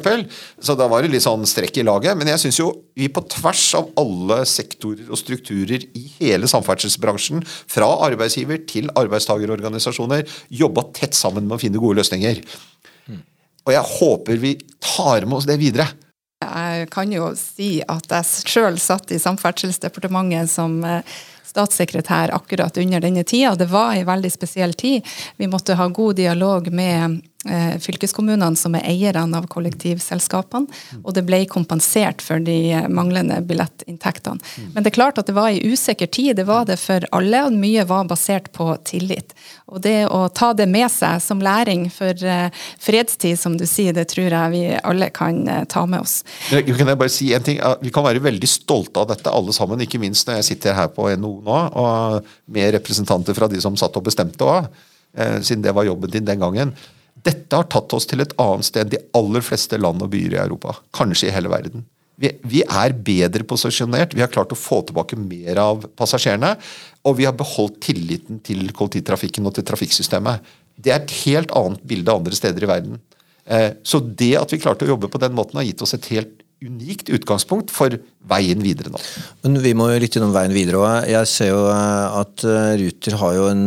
Så 0.59 0.75
da 0.75 0.89
var 0.91 1.05
det 1.05 1.13
litt 1.13 1.23
sånn 1.23 1.47
strekk 1.47 1.79
i 1.79 1.87
laget. 1.87 2.19
Men 2.19 2.33
jeg 2.33 2.43
syns 2.43 2.59
jo 2.59 2.69
vi 2.99 3.07
på 3.07 3.23
tvers 3.37 3.63
av 3.79 3.89
alle 4.03 4.41
sektorer 4.51 5.07
og 5.07 5.21
strukturer 5.21 5.87
i 5.95 6.05
hele 6.19 6.51
samferdselsbransjen, 6.51 7.45
fra 7.47 7.87
arbeidsgiver 8.09 8.65
til 8.67 8.91
arbeidstagerorganisasjoner, 8.99 10.27
jobba 10.51 10.89
tett 10.97 11.15
sammen 11.15 11.47
med 11.47 11.55
å 11.55 11.63
finne 11.63 11.79
gode 11.79 12.01
løsninger. 12.01 12.43
Og 13.65 13.73
jeg 13.73 13.91
håper 13.95 14.41
vi 14.41 14.57
tar 14.83 15.25
med 15.25 15.39
oss 15.39 15.47
det 15.49 15.57
videre. 15.61 15.87
Jeg 16.43 16.89
kan 16.91 17.13
jo 17.13 17.29
si 17.39 17.79
at 17.87 18.11
jeg 18.11 18.49
sjøl 18.51 18.79
satt 18.81 19.13
i 19.15 19.19
Samferdselsdepartementet 19.21 20.51
som 20.51 20.77
eh, 20.83 21.15
statssekretær 21.47 22.33
akkurat 22.35 22.77
under 22.81 23.01
denne 23.01 23.23
tida. 23.23 23.55
Det 23.55 23.69
var 23.71 23.95
en 23.95 24.07
veldig 24.07 24.31
spesiell 24.33 24.73
tid. 24.73 25.05
Vi 25.37 25.47
måtte 25.47 25.77
ha 25.79 25.87
god 25.87 26.19
dialog 26.19 26.67
med 26.73 27.21
fylkeskommunene 27.45 28.57
som 28.57 28.75
er 28.77 28.85
eierne 28.89 29.37
av 29.37 29.45
kollektivselskapene, 29.51 30.69
og 31.03 31.13
det 31.15 31.25
ble 31.27 31.43
kompensert 31.49 32.23
for 32.25 32.41
de 32.41 32.87
manglende 32.89 33.37
billettinntektene. 33.45 34.41
Men 34.73 34.83
det 34.83 34.91
er 34.91 34.97
klart 34.97 35.19
at 35.21 35.29
det 35.29 35.35
var 35.37 35.51
en 35.51 35.73
usikker 35.73 36.09
tid, 36.09 36.35
det 36.39 36.47
var 36.49 36.65
det 36.65 36.79
for 36.81 37.05
alle, 37.15 37.43
og 37.45 37.53
mye 37.55 37.85
var 37.87 38.07
basert 38.09 38.51
på 38.55 38.71
tillit. 38.87 39.35
Og 39.71 39.81
det 39.81 40.05
å 40.13 40.25
ta 40.29 40.51
det 40.57 40.67
med 40.69 40.89
seg 40.93 41.21
som 41.23 41.41
læring 41.43 41.87
for 41.93 42.25
eh, 42.25 42.49
fredstid, 42.81 43.37
som 43.39 43.55
du 43.57 43.65
sier, 43.69 43.95
det 43.95 44.07
tror 44.11 44.29
jeg 44.29 44.53
vi 44.53 44.63
alle 44.77 45.09
kan 45.15 45.41
eh, 45.49 45.63
ta 45.69 45.85
med 45.89 46.05
oss. 46.05 46.19
Kan 46.49 46.91
jeg 46.93 46.99
bare 47.01 47.13
si 47.13 47.31
en 47.35 47.45
ting? 47.45 47.61
Vi 47.81 47.93
kan 47.93 48.05
være 48.05 48.23
veldig 48.23 48.49
stolte 48.49 49.01
av 49.01 49.09
dette 49.13 49.33
alle 49.33 49.55
sammen, 49.55 49.81
ikke 49.81 50.01
minst 50.01 50.29
når 50.29 50.41
jeg 50.41 50.49
sitter 50.51 50.77
her 50.77 50.91
på 50.93 51.09
NHO 51.15 51.33
nå, 51.45 51.61
og 51.81 52.35
med 52.53 52.75
representanter 52.77 53.37
fra 53.37 53.49
de 53.51 53.61
som 53.63 53.77
satt 53.79 53.97
og 53.97 54.05
bestemte 54.05 54.45
òg, 54.45 54.69
eh, 55.17 55.39
siden 55.41 55.65
det 55.65 55.73
var 55.75 55.87
jobben 55.87 56.13
din 56.13 56.27
den 56.27 56.41
gangen. 56.41 56.75
Dette 57.25 57.57
har 57.57 57.67
tatt 57.71 57.93
oss 57.97 58.05
til 58.09 58.21
et 58.21 58.33
annet 58.41 58.67
sted 58.67 58.91
de 58.93 59.01
aller 59.17 59.43
fleste 59.45 59.79
land 59.81 60.03
og 60.05 60.11
byer 60.13 60.37
i 60.37 60.41
Europa. 60.43 60.77
Kanskje 60.95 61.31
i 61.31 61.35
hele 61.35 61.51
verden. 61.51 61.85
Vi, 62.21 62.29
vi, 62.47 62.61
er 62.63 62.93
bedre 62.95 63.43
posisjonert. 63.47 64.13
Vi 64.15 64.23
har 64.23 64.31
klart 64.31 64.53
å 64.55 64.59
få 64.59 64.79
tilbake 64.87 65.17
mer 65.19 65.59
av 65.59 65.83
passasjerene. 65.99 66.53
Og 67.09 67.17
vi 67.19 67.27
har 67.27 67.35
beholdt 67.35 67.81
tilliten 67.83 68.39
til 68.45 68.69
kollektivtrafikken 68.71 69.49
og 69.49 69.57
til 69.57 69.67
trafikksystemet. 69.67 70.55
Det 70.75 70.93
er 70.93 71.01
et 71.01 71.17
helt 71.25 71.51
annet 71.55 71.83
bilde 71.87 72.15
andre 72.15 72.37
steder 72.37 72.65
i 72.65 72.71
verden. 72.71 73.01
Eh, 73.45 73.71
så 73.85 74.01
det 74.01 74.33
at 74.39 74.53
vi 74.53 74.61
klarte 74.61 74.87
å 74.87 74.93
jobbe 74.93 75.11
på 75.11 75.21
den 75.21 75.35
måten, 75.37 75.59
har 75.59 75.67
gitt 75.67 75.83
oss 75.85 75.95
et 75.97 76.07
helt 76.13 76.41
unikt 76.65 77.11
utgangspunkt 77.13 77.71
for 77.73 77.93
veien 78.29 78.61
videre 78.63 78.93
nå. 78.93 79.01
Men 79.43 79.59
Vi 79.61 79.73
må 79.77 79.89
jo 79.91 79.99
litt 80.01 80.15
innom 80.17 80.33
veien 80.33 80.55
videre 80.55 80.81
òg. 80.81 81.09
Jeg 81.11 81.29
ser 81.29 81.51
jo 81.51 81.65
eh, 81.71 82.19
at 82.21 82.45
eh, 82.47 82.71
Ruter 82.81 83.19
har 83.21 83.35
jo 83.37 83.49
en, 83.51 83.65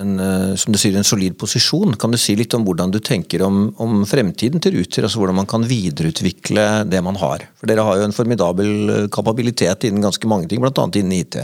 en, 0.00 0.14
som 0.58 0.74
du 0.74 0.78
sier, 0.80 0.96
en 0.96 1.06
solid 1.06 1.36
posisjon. 1.38 1.96
Kan 2.00 2.14
du 2.14 2.18
si 2.20 2.36
litt 2.38 2.54
om 2.56 2.64
hvordan 2.66 2.94
du 2.94 3.00
tenker 3.04 3.44
om, 3.46 3.68
om, 3.82 4.00
fremtiden 4.08 4.62
til 4.62 4.78
Ruter? 4.78 5.06
altså 5.06 5.22
Hvordan 5.22 5.40
man 5.40 5.50
kan 5.50 5.66
videreutvikle 5.66 6.66
det 6.90 7.02
man 7.04 7.18
har? 7.20 7.46
For 7.58 7.70
Dere 7.70 7.84
har 7.86 8.00
jo 8.00 8.08
en 8.08 8.16
formidabel 8.16 9.06
kapabilitet 9.14 9.88
innen 9.88 10.04
ganske 10.04 10.30
mange 10.30 10.50
ting, 10.50 10.62
bl.a. 10.62 10.88
innen 10.94 11.16
IT. 11.18 11.40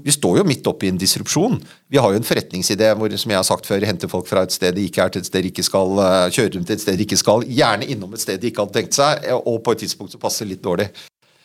Vi 0.00 0.12
står 0.12 0.38
jo 0.40 0.46
midt 0.48 0.66
oppe 0.70 0.86
i 0.86 0.90
en 0.92 0.98
disrupsjon. 1.00 1.58
Vi 1.90 2.00
har 2.00 2.12
jo 2.12 2.20
en 2.20 2.26
forretningsidé 2.26 2.92
hvor 2.96 3.12
som 3.20 3.32
jeg 3.32 3.38
har 3.40 3.46
sagt 3.46 3.68
før, 3.68 3.84
henter 3.84 4.10
folk 4.10 4.28
fra 4.30 4.44
et 4.46 4.54
sted 4.54 4.76
de 4.76 4.86
ikke 4.88 5.04
er, 5.04 5.12
til 5.12 5.24
et 5.24 5.28
sted 5.28 5.44
de 5.44 5.52
ikke 5.52 5.66
skal, 5.66 5.92
kjører 5.98 6.36
kjøre 6.36 6.54
dem 6.56 6.66
til 6.66 6.78
et 6.78 6.84
sted 6.84 6.96
de 6.96 7.06
ikke 7.06 7.20
skal. 7.20 7.44
Gjerne 7.44 7.88
innom 7.92 8.16
et 8.16 8.22
sted 8.22 8.40
de 8.40 8.50
ikke 8.50 8.64
hadde 8.64 8.76
tenkt 8.78 8.96
seg, 8.96 9.28
og 9.36 9.60
på 9.66 9.76
et 9.76 9.84
tidspunkt 9.84 10.14
som 10.14 10.22
passer 10.22 10.48
litt 10.48 10.64
dårlig. 10.64 10.88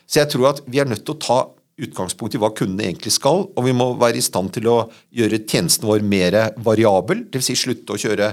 Så 0.06 0.22
jeg 0.22 0.32
tror 0.32 0.54
at 0.54 0.64
vi 0.70 0.80
er 0.80 0.88
nødt 0.90 1.04
til 1.06 1.18
å 1.18 1.22
ta 1.22 1.40
utgangspunkt 1.76 2.36
i 2.38 2.40
hva 2.40 2.52
kundene 2.56 2.88
egentlig 2.88 3.12
skal, 3.18 3.44
og 3.52 3.66
vi 3.66 3.74
må 3.76 3.90
være 4.00 4.20
i 4.22 4.24
stand 4.24 4.54
til 4.56 4.70
å 4.72 4.78
gjøre 5.16 5.42
tjenesten 5.44 5.88
vår 5.90 6.06
mer 6.08 6.38
variabel, 6.64 7.26
dvs. 7.32 7.50
Si 7.50 7.58
slutte, 7.60 7.96
å 7.96 8.00
kjøre, 8.00 8.32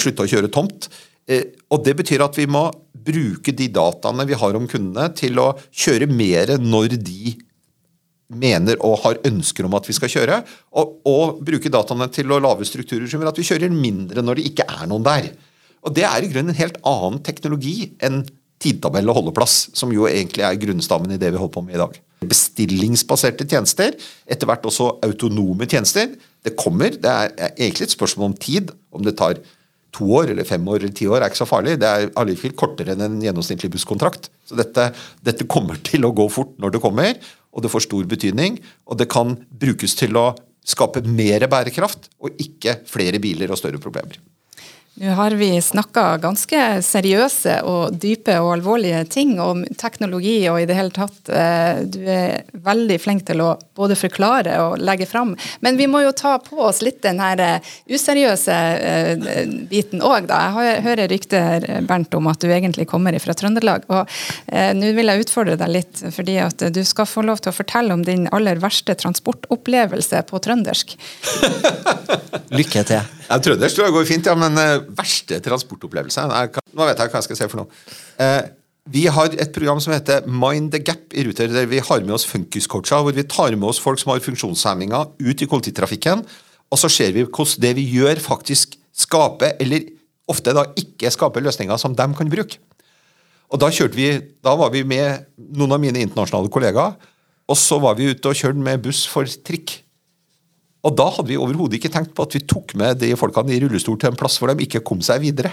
slutte 0.00 0.24
å 0.24 0.30
kjøre 0.30 0.52
tomt. 0.52 0.88
Eh, 1.28 1.44
og 1.68 1.84
Det 1.84 1.94
betyr 1.98 2.24
at 2.24 2.38
vi 2.38 2.46
må 2.48 2.68
bruke 3.08 3.52
de 3.52 3.68
dataene 3.72 4.24
vi 4.28 4.38
har 4.40 4.56
om 4.56 4.68
kundene, 4.70 5.10
til 5.16 5.38
å 5.42 5.52
kjøre 5.68 6.08
mer 6.08 6.56
når 6.62 6.96
de 6.96 7.36
mener 8.28 8.76
og 8.84 8.98
har 9.04 9.20
ønsker 9.24 9.64
om 9.64 9.76
at 9.78 9.86
vi 9.88 9.96
skal 9.96 10.12
kjøre, 10.12 10.40
og, 10.80 10.98
og 11.08 11.38
bruke 11.44 11.72
dataene 11.72 12.08
til 12.12 12.32
å 12.32 12.40
lage 12.40 12.66
strukturer 12.68 13.08
som 13.08 13.20
gjør 13.20 13.32
at 13.32 13.40
vi 13.40 13.46
kjører 13.48 13.72
mindre 13.72 14.24
når 14.24 14.40
det 14.40 14.50
ikke 14.50 14.68
er 14.68 14.88
noen 14.88 15.06
der. 15.06 15.30
Og 15.84 15.94
Det 15.94 16.04
er 16.04 16.24
i 16.24 16.28
grunnen 16.32 16.52
en 16.52 16.60
helt 16.60 16.80
annen 16.88 17.22
teknologi 17.24 17.92
enn 18.04 18.24
tidtabell 18.62 19.10
og 19.10 19.20
holdeplass, 19.20 19.68
som 19.76 19.92
jo 19.94 20.08
egentlig 20.10 20.44
er 20.46 20.58
grunnstammen 20.60 21.14
i 21.14 21.20
det 21.20 21.30
vi 21.32 21.40
holder 21.40 21.54
på 21.54 21.64
med 21.66 21.76
i 21.76 21.82
dag. 21.82 21.98
Bestillingsbaserte 22.28 23.46
tjenester, 23.46 23.94
etter 24.26 24.50
hvert 24.50 24.66
også 24.66 24.90
autonome 25.06 25.68
tjenester. 25.70 26.10
Det 26.44 26.56
kommer. 26.58 26.96
Det 26.98 27.12
er 27.12 27.54
egentlig 27.54 27.88
et 27.88 27.94
spørsmål 27.94 28.32
om 28.32 28.36
tid. 28.42 28.72
Om 28.94 29.06
det 29.06 29.14
tar 29.20 29.38
to 29.94 30.08
år 30.18 30.32
eller 30.32 30.46
fem 30.48 30.66
år 30.68 30.82
eller 30.82 30.94
ti 30.94 31.06
år, 31.08 31.22
er 31.22 31.30
ikke 31.30 31.42
så 31.44 31.48
farlig. 31.48 31.78
Det 31.80 31.88
er 31.88 32.10
allikevel 32.18 32.56
kortere 32.58 32.94
enn 32.94 33.04
en 33.06 33.20
gjennomsnittlig 33.22 33.70
busskontrakt. 33.76 34.28
Så 34.48 34.58
dette, 34.58 34.90
dette 35.24 35.46
kommer 35.50 35.78
til 35.86 36.06
å 36.06 36.14
gå 36.16 36.26
fort 36.32 36.56
når 36.60 36.74
det 36.74 36.82
kommer, 36.82 37.14
og 37.54 37.64
det 37.64 37.72
får 37.72 37.86
stor 37.86 38.10
betydning. 38.10 38.58
Og 38.90 38.98
det 39.00 39.08
kan 39.12 39.36
brukes 39.62 39.96
til 39.98 40.18
å 40.18 40.32
skape 40.68 41.04
mer 41.06 41.46
bærekraft, 41.48 42.10
og 42.20 42.42
ikke 42.42 42.80
flere 42.90 43.22
biler 43.22 43.54
og 43.54 43.60
større 43.60 43.80
problemer. 43.80 44.18
Nå 45.00 45.10
har 45.14 45.30
vi 45.30 45.60
snakka 45.62 46.16
ganske 46.18 46.60
seriøse 46.82 47.60
og 47.70 47.94
dype 48.02 48.34
og 48.42 48.48
alvorlige 48.56 49.04
ting 49.06 49.36
om 49.38 49.60
teknologi 49.78 50.40
og 50.50 50.58
i 50.58 50.64
det 50.66 50.74
hele 50.74 50.90
tatt. 50.90 51.20
Eh, 51.30 51.84
du 51.86 52.00
er 52.02 52.48
veldig 52.66 52.96
flink 52.98 53.22
til 53.28 53.44
å 53.44 53.52
både 53.78 53.94
forklare 53.98 54.56
og 54.64 54.82
legge 54.82 55.06
fram. 55.06 55.36
Men 55.62 55.78
vi 55.78 55.86
må 55.86 56.00
jo 56.02 56.10
ta 56.18 56.32
på 56.42 56.58
oss 56.66 56.80
litt 56.82 56.98
den 57.06 57.22
her 57.22 57.38
eh, 57.44 57.68
useriøse 57.86 58.56
eh, 58.90 59.52
biten 59.70 60.02
òg, 60.02 60.26
da. 60.32 60.40
Jeg 60.66 60.82
hører 60.88 61.12
rykter, 61.14 61.68
Bernt, 61.86 62.18
om 62.18 62.26
at 62.32 62.42
du 62.42 62.50
egentlig 62.50 62.88
kommer 62.90 63.14
fra 63.22 63.36
Trøndelag. 63.38 63.86
Og 63.94 64.18
nå 64.50 64.90
vil 64.96 65.12
jeg 65.12 65.28
utfordre 65.28 65.54
deg 65.60 65.70
litt, 65.76 66.02
fordi 66.14 66.40
at 66.42 66.64
du 66.74 66.82
skal 66.86 67.06
få 67.06 67.22
lov 67.28 67.44
til 67.44 67.52
å 67.52 67.58
fortelle 67.60 67.94
om 67.94 68.02
din 68.02 68.26
aller 68.34 68.58
verste 68.58 68.98
transportopplevelse 68.98 70.24
på 70.26 70.42
trøndersk. 70.42 70.98
Lykke 72.58 72.84
til. 72.90 73.17
Ja, 73.28 73.36
Trøndersk 73.44 73.76
tror 73.76 73.88
jeg 73.88 73.94
går 73.94 74.06
fint, 74.08 74.28
ja, 74.28 74.34
men 74.38 74.56
uh, 74.56 74.86
verste 74.96 75.36
transportopplevelse 75.44 76.24
Nå 76.28 76.86
vet 76.88 77.02
jeg 77.02 77.12
hva 77.12 77.20
jeg 77.20 77.26
skal 77.26 77.38
se 77.42 77.48
for 77.50 77.60
noe. 77.60 77.82
Uh, 78.16 78.40
vi 78.88 79.04
har 79.12 79.34
et 79.36 79.52
program 79.52 79.80
som 79.84 79.92
heter 79.92 80.24
Mind 80.24 80.70
the 80.72 80.80
Gap 80.80 81.12
i 81.12 81.26
Ruter, 81.26 81.50
der 81.52 81.68
vi 81.68 81.82
har 81.84 82.00
med 82.00 82.14
oss 82.16 82.24
funkiscoacher, 82.28 83.02
hvor 83.04 83.12
vi 83.12 83.26
tar 83.28 83.52
med 83.52 83.68
oss 83.68 83.80
folk 83.84 84.00
som 84.00 84.14
har 84.14 84.24
funksjonshemminger, 84.24 85.12
ut 85.20 85.44
i 85.44 85.48
kollektivtrafikken. 85.50 86.24
Og 86.72 86.80
så 86.80 86.88
ser 86.92 87.12
vi 87.12 87.26
hvordan 87.26 87.60
det 87.66 87.74
vi 87.76 87.84
gjør, 87.98 88.22
faktisk 88.24 88.78
skaper, 88.96 89.58
eller 89.60 89.84
ofte 90.28 90.56
da 90.56 90.64
ikke 90.80 91.12
skaper 91.12 91.44
løsninger 91.44 91.80
som 91.80 91.96
de 91.96 92.08
kan 92.16 92.32
bruke. 92.32 92.60
Og 93.48 93.60
Da 93.60 93.68
vi, 93.92 94.08
da 94.44 94.54
var 94.56 94.72
vi 94.72 94.84
med 94.84 95.24
noen 95.56 95.72
av 95.72 95.80
mine 95.80 96.00
internasjonale 96.00 96.48
kollegaer, 96.52 96.96
og 97.48 97.56
så 97.56 97.78
var 97.80 97.96
vi 97.96 98.10
ute 98.12 98.28
og 98.28 98.36
kjørte 98.36 98.60
med 98.60 98.82
buss 98.84 99.06
for 99.08 99.24
trikk. 99.24 99.84
Og 100.86 100.94
da 100.94 101.08
hadde 101.10 101.30
vi 101.30 101.38
overhodet 101.40 101.78
ikke 101.78 101.90
tenkt 101.92 102.14
på 102.14 102.26
at 102.26 102.36
vi 102.36 102.44
tok 102.46 102.76
med 102.78 103.00
de 103.02 103.10
folkene 103.18 103.54
i 103.54 103.62
rullestol 103.64 103.98
til 103.98 104.12
en 104.12 104.18
plass 104.18 104.38
hvor 104.38 104.52
de 104.52 104.66
ikke 104.66 104.84
kom 104.86 105.00
seg 105.04 105.24
videre. 105.24 105.50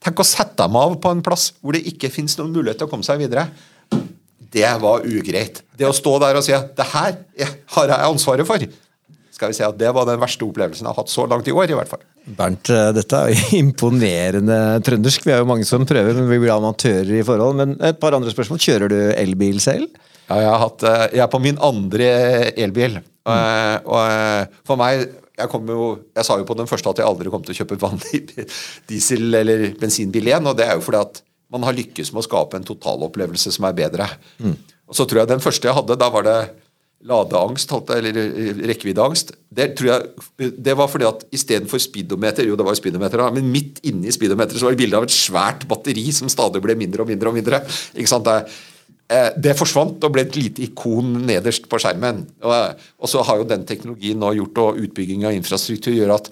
Tenk 0.00 0.22
å 0.22 0.24
sette 0.24 0.62
dem 0.62 0.78
av 0.80 0.96
på 1.02 1.12
en 1.12 1.20
plass 1.24 1.50
hvor 1.60 1.76
det 1.76 1.84
ikke 1.90 2.12
fins 2.12 2.38
noen 2.38 2.54
mulighet 2.54 2.80
til 2.80 2.88
å 2.88 2.92
komme 2.92 3.04
seg 3.04 3.20
videre. 3.20 3.50
Det 4.50 4.70
var 4.82 5.04
ugreit. 5.06 5.60
Det 5.76 5.86
å 5.86 5.94
stå 5.94 6.16
der 6.22 6.38
og 6.40 6.46
si 6.46 6.54
at 6.56 6.72
det 6.78 6.86
her 6.94 7.18
har 7.76 7.92
jeg 7.92 8.06
ansvaret 8.08 8.48
for, 8.48 8.64
skal 9.40 9.52
vi 9.52 9.56
si 9.56 9.64
at 9.64 9.76
det 9.80 9.92
var 9.96 10.08
den 10.08 10.20
verste 10.20 10.44
opplevelsen 10.44 10.84
jeg 10.84 10.90
har 10.90 10.98
hatt 11.00 11.12
så 11.12 11.26
langt 11.28 11.48
i 11.48 11.54
år. 11.54 11.70
i 11.70 11.76
hvert 11.76 11.92
fall. 11.92 12.02
Bernt, 12.24 12.72
eh, 12.72 12.90
dette 12.96 13.20
er 13.20 13.32
jo 13.32 13.60
imponerende 13.62 14.58
trøndersk. 14.86 15.24
Vi 15.28 15.36
er 15.36 15.44
jo 15.44 15.48
mange 15.48 15.68
som 15.68 15.86
prøver, 15.88 16.16
men 16.16 16.28
vi 16.32 16.40
blir 16.42 16.52
amatører 16.56 17.12
i 17.20 17.24
forhold. 17.26 17.60
Men 17.60 17.76
et 17.84 18.00
par 18.00 18.16
andre 18.16 18.32
spørsmål. 18.32 18.60
Kjører 18.60 18.92
du 18.92 18.98
elbil 19.14 19.60
selv? 19.64 19.88
Ja, 20.28 20.42
jeg, 20.42 20.50
har 20.50 20.60
hatt, 20.64 20.84
eh, 20.84 21.06
jeg 21.16 21.24
er 21.24 21.32
på 21.32 21.42
min 21.44 21.60
andre 21.64 22.10
elbil. 22.56 23.00
Mm. 23.30 23.88
Og, 23.88 23.96
og 23.96 24.14
eh, 24.14 24.60
for 24.68 24.80
meg 24.80 25.08
jeg, 25.40 25.48
jo, 25.72 25.90
jeg, 26.16 26.26
sa 26.26 26.38
jo 26.38 26.46
på 26.48 26.56
den 26.58 26.68
første 26.68 26.92
at 26.92 27.00
jeg 27.00 27.08
aldri 27.08 27.32
kom 27.32 27.44
til 27.44 27.54
å 27.54 27.58
kjøpe 27.62 27.80
vanlig 27.80 28.22
diesel- 28.90 29.40
eller 29.40 29.70
bensinbil 29.80 30.30
igjen. 30.30 30.48
Og 30.50 30.56
det 30.58 30.68
er 30.68 30.76
jo 30.76 30.84
fordi 30.84 31.00
at 31.00 31.22
man 31.50 31.64
har 31.66 31.76
lykkes 31.76 32.12
med 32.12 32.22
å 32.22 32.28
skape 32.28 32.58
en 32.58 32.66
totalopplevelse 32.66 33.52
som 33.56 33.66
er 33.66 33.78
bedre. 33.78 34.06
Mm. 34.38 34.56
Og 34.90 34.98
så 34.98 35.06
tror 35.06 35.22
jeg 35.22 35.32
Den 35.32 35.42
første 35.42 35.70
jeg 35.70 35.76
hadde, 35.76 35.98
da 35.98 36.10
var 36.12 36.26
det 36.26 36.40
ladeangst, 37.08 37.70
eller 37.96 38.16
rekkeviddeangst. 38.68 39.32
Det, 39.48 39.70
tror 39.78 39.88
jeg, 39.88 40.50
det 40.60 40.74
var 40.76 40.90
fordi 40.92 41.06
at 41.08 41.22
istedenfor 41.32 41.80
speedometer 41.80 42.44
Jo, 42.44 42.58
det 42.60 42.66
var 42.66 42.76
speedometer, 42.76 43.22
men 43.32 43.48
midt 43.48 43.80
inni 43.88 44.12
speedometeret 44.12 44.60
så 44.60 44.68
var 44.68 44.76
det 44.76 44.82
bilde 44.82 45.00
av 45.00 45.06
et 45.08 45.14
svært 45.14 45.64
batteri 45.70 46.04
som 46.12 46.28
stadig 46.28 46.60
ble 46.60 46.76
mindre 46.76 47.06
og 47.06 47.08
mindre. 47.08 47.32
og 47.32 47.38
mindre. 47.40 47.62
Ikke 47.96 48.12
sant? 48.12 48.28
Det, 48.28 48.44
Eh, 48.44 48.69
det 49.10 49.56
forsvant 49.58 50.04
og 50.06 50.12
ble 50.14 50.22
et 50.22 50.36
lite 50.38 50.62
ikon 50.68 51.16
nederst 51.26 51.64
på 51.70 51.80
skjermen. 51.82 52.22
Og 52.46 53.10
så 53.10 53.24
har 53.26 53.40
jo 53.40 53.48
den 53.48 53.64
teknologien 53.66 54.20
nå 54.22 54.30
gjort, 54.38 54.60
og 54.62 54.78
utbygging 54.84 55.26
av 55.26 55.34
infrastruktur 55.34 55.96
gjør 55.96 56.14
at 56.14 56.30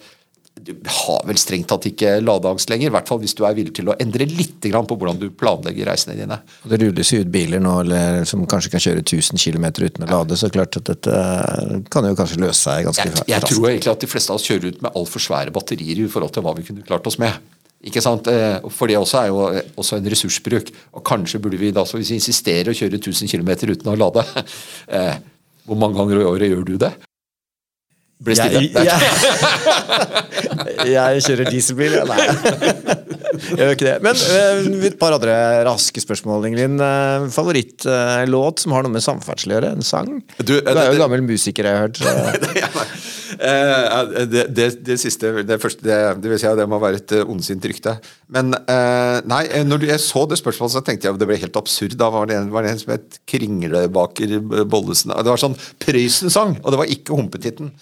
du 0.59 0.73
har 0.83 1.21
vel 1.27 1.37
strengt 1.39 1.69
tatt 1.71 1.85
ikke 1.87 2.17
ladeangst 2.19 2.69
lenger. 2.71 2.89
I 2.89 2.93
hvert 2.93 3.09
fall 3.09 3.21
hvis 3.21 3.35
du 3.37 3.45
er 3.47 3.55
villig 3.57 3.73
til 3.77 3.91
å 3.91 3.95
endre 4.01 4.27
litt 4.27 4.57
på 4.59 4.97
hvordan 4.97 5.19
du 5.21 5.29
planlegger 5.31 5.87
reisene 5.89 6.17
dine. 6.17 6.39
Det 6.67 6.79
rulles 6.81 7.13
jo 7.13 7.21
ut 7.23 7.31
biler 7.31 7.63
nå 7.63 7.75
eller, 7.85 8.25
som 8.29 8.43
kanskje 8.49 8.73
kan 8.73 8.83
kjøre 8.83 9.03
1000 9.05 9.39
km 9.39 9.69
uten 9.79 10.05
å 10.05 10.09
lade. 10.09 10.39
Så 10.39 10.51
klart 10.53 10.75
at 10.79 10.89
dette 10.89 11.21
kan 11.93 12.07
jo 12.09 12.17
kanskje 12.19 12.41
løse 12.43 12.59
seg 12.59 12.89
ganske 12.89 13.07
raskt. 13.07 13.23
Jeg, 13.27 13.35
jeg 13.37 13.47
tror 13.53 13.69
egentlig 13.71 13.93
at 13.93 14.03
de 14.03 14.11
fleste 14.11 14.35
av 14.35 14.41
oss 14.41 14.49
kjører 14.49 14.73
ut 14.73 14.83
med 14.83 14.99
altfor 14.99 15.25
svære 15.29 15.55
batterier 15.55 16.03
i 16.03 16.11
forhold 16.11 16.35
til 16.35 16.45
hva 16.45 16.55
vi 16.59 16.67
kunne 16.67 16.85
klart 16.87 17.07
oss 17.07 17.19
med. 17.21 17.39
Ikke 17.87 18.01
sant? 18.03 18.27
Eh, 18.27 18.57
for 18.75 18.91
det 18.91 18.97
også 18.99 19.21
er 19.21 19.27
jo 19.31 19.43
eh, 19.55 19.67
også 19.79 19.99
en 19.99 20.09
ressursbruk. 20.11 20.71
Og 20.99 21.03
kanskje 21.07 21.39
burde 21.39 21.59
vi 21.61 21.71
da, 21.75 21.85
så 21.87 21.99
hvis 21.99 22.11
vi 22.11 22.19
insisterer 22.19 22.73
å 22.73 22.75
kjøre 22.75 22.99
1000 22.99 23.31
km 23.31 23.53
uten 23.71 23.93
å 23.93 23.99
lade 23.99 24.25
eh, 24.95 25.15
Hvor 25.69 25.79
mange 25.79 25.99
ganger 25.99 26.19
i 26.19 26.27
året 26.27 26.51
gjør 26.51 26.65
du 26.67 26.75
det? 26.81 26.91
Ble 28.19 28.35
stille. 28.35 28.65
Jeg, 28.67 28.83
jeg, 28.83 28.99
jeg 30.97 31.23
kjører 31.23 31.53
dieselbil, 31.53 32.01
ja. 32.01 32.05
Nei. 32.09 32.19
Jeg 33.39 33.59
gjør 33.59 33.75
ikke 33.75 33.87
det. 33.87 33.95
Men 34.05 34.17
uh, 34.19 34.85
et 34.89 34.97
par 34.99 35.15
andre 35.15 35.35
raske 35.67 36.01
spørsmål, 36.03 36.47
Ingelin. 36.49 36.79
Uh, 36.81 37.27
Favorittlåt 37.33 38.59
uh, 38.59 38.63
som 38.63 38.75
har 38.75 38.85
noe 38.85 38.93
med 38.93 39.05
samferdsel 39.05 39.53
å 39.53 39.57
gjøre? 39.57 39.71
En 39.77 39.85
sang? 39.85 40.09
Du, 40.39 40.55
du 40.55 40.55
er 40.59 40.79
jo 40.89 40.95
det, 40.95 41.01
gammel 41.01 41.23
musiker, 41.25 41.67
jeg 41.67 41.77
har 41.77 41.87
hørt. 41.87 41.99
det, 44.33 44.45
det, 44.55 44.67
det, 44.87 44.97
siste 44.99 45.31
Det 45.47 45.59
første, 45.61 45.85
det, 45.85 45.99
det 46.23 46.33
vil 46.33 46.41
si 46.41 46.55
det 46.59 46.67
må 46.69 46.81
være 46.81 47.01
et 47.01 47.15
ondsint 47.21 47.69
rykte. 47.71 47.95
Men 48.35 48.51
nei, 49.29 49.43
når 49.67 49.87
jeg 49.93 50.03
så 50.03 50.25
det 50.29 50.39
spørsmålet, 50.41 50.75
så 50.75 50.83
tenkte 50.85 51.07
jeg 51.07 51.15
at 51.15 51.21
det 51.21 51.29
ble 51.29 51.39
helt 51.39 51.59
absurd. 51.59 51.95
Da 51.99 52.11
var 52.13 52.29
det 52.29 52.39
en, 52.39 52.51
var 52.53 52.65
det 52.65 52.73
en 52.73 52.83
som 52.83 52.93
het 52.95 53.21
Kringlebaker 53.29 54.39
Bollesen. 54.69 55.15
Det 55.15 55.31
var 55.31 55.41
sånn 55.41 55.57
Prøysen-sang, 55.81 56.59
og 56.63 56.73
det 56.73 56.81
var 56.83 56.93
ikke 56.97 57.15
Humpetitten. 57.15 57.73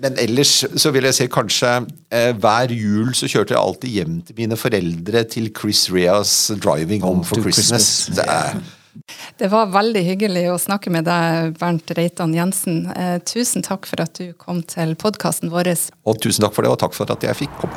Men 0.00 0.16
ellers 0.18 0.62
så 0.80 0.90
vil 0.94 1.04
jeg 1.04 1.16
si 1.18 1.26
kanskje 1.30 1.72
eh, 2.12 2.30
hver 2.40 2.72
jul 2.72 3.12
så 3.16 3.28
kjørte 3.28 3.52
jeg 3.52 3.60
alltid 3.60 3.96
hjem 3.98 4.20
til 4.26 4.38
mine 4.38 4.56
foreldre 4.56 5.24
til 5.28 5.50
Chris 5.52 5.90
Reas 5.92 6.50
'Driving 6.50 7.04
Home 7.04 7.24
for 7.24 7.36
Christmas'. 7.44 8.08
Det, 8.16 8.24
det, 9.38 9.50
var 9.52 9.68
veldig 9.72 10.02
hyggelig 10.06 10.46
å 10.52 10.58
snakke 10.60 10.90
med 10.90 11.04
deg, 11.08 11.52
Bernt 11.60 11.92
Reitan 11.98 12.32
Jensen. 12.34 12.86
Eh, 12.96 13.18
tusen 13.20 13.62
takk 13.62 13.86
for 13.88 14.00
at 14.04 14.16
du 14.16 14.32
kom 14.32 14.62
til 14.64 14.96
podkasten 14.96 15.52
vår. 15.52 15.74
Og 16.08 16.20
tusen 16.24 16.46
takk 16.46 16.56
for 16.56 16.64
det, 16.64 16.72
og 16.72 16.80
takk 16.80 16.96
for 16.96 17.12
at 17.12 17.28
jeg 17.28 17.44
fikk 17.44 17.60
komme. 17.60 17.76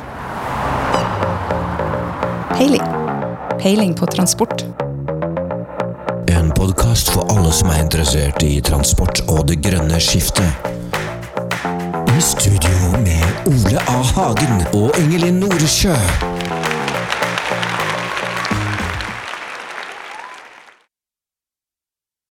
Peiling. 2.56 2.86
Peiling 3.60 3.92
på 3.96 4.08
transport. 4.08 4.64
En 6.32 6.48
podkast 6.56 7.12
for 7.12 7.28
alle 7.28 7.52
som 7.52 7.68
er 7.72 7.84
interessert 7.84 8.40
i 8.44 8.56
transport 8.64 9.20
og 9.28 9.44
det 9.50 9.60
grønne 9.64 10.00
skiftet. 10.00 10.75
Studio 12.20 13.00
med 13.04 13.22
Ole 13.46 13.78
A. 13.88 14.02
Hagen 14.02 14.66
og 14.72 14.94
Ingelin 14.98 15.34
Noresjø. 15.34 16.35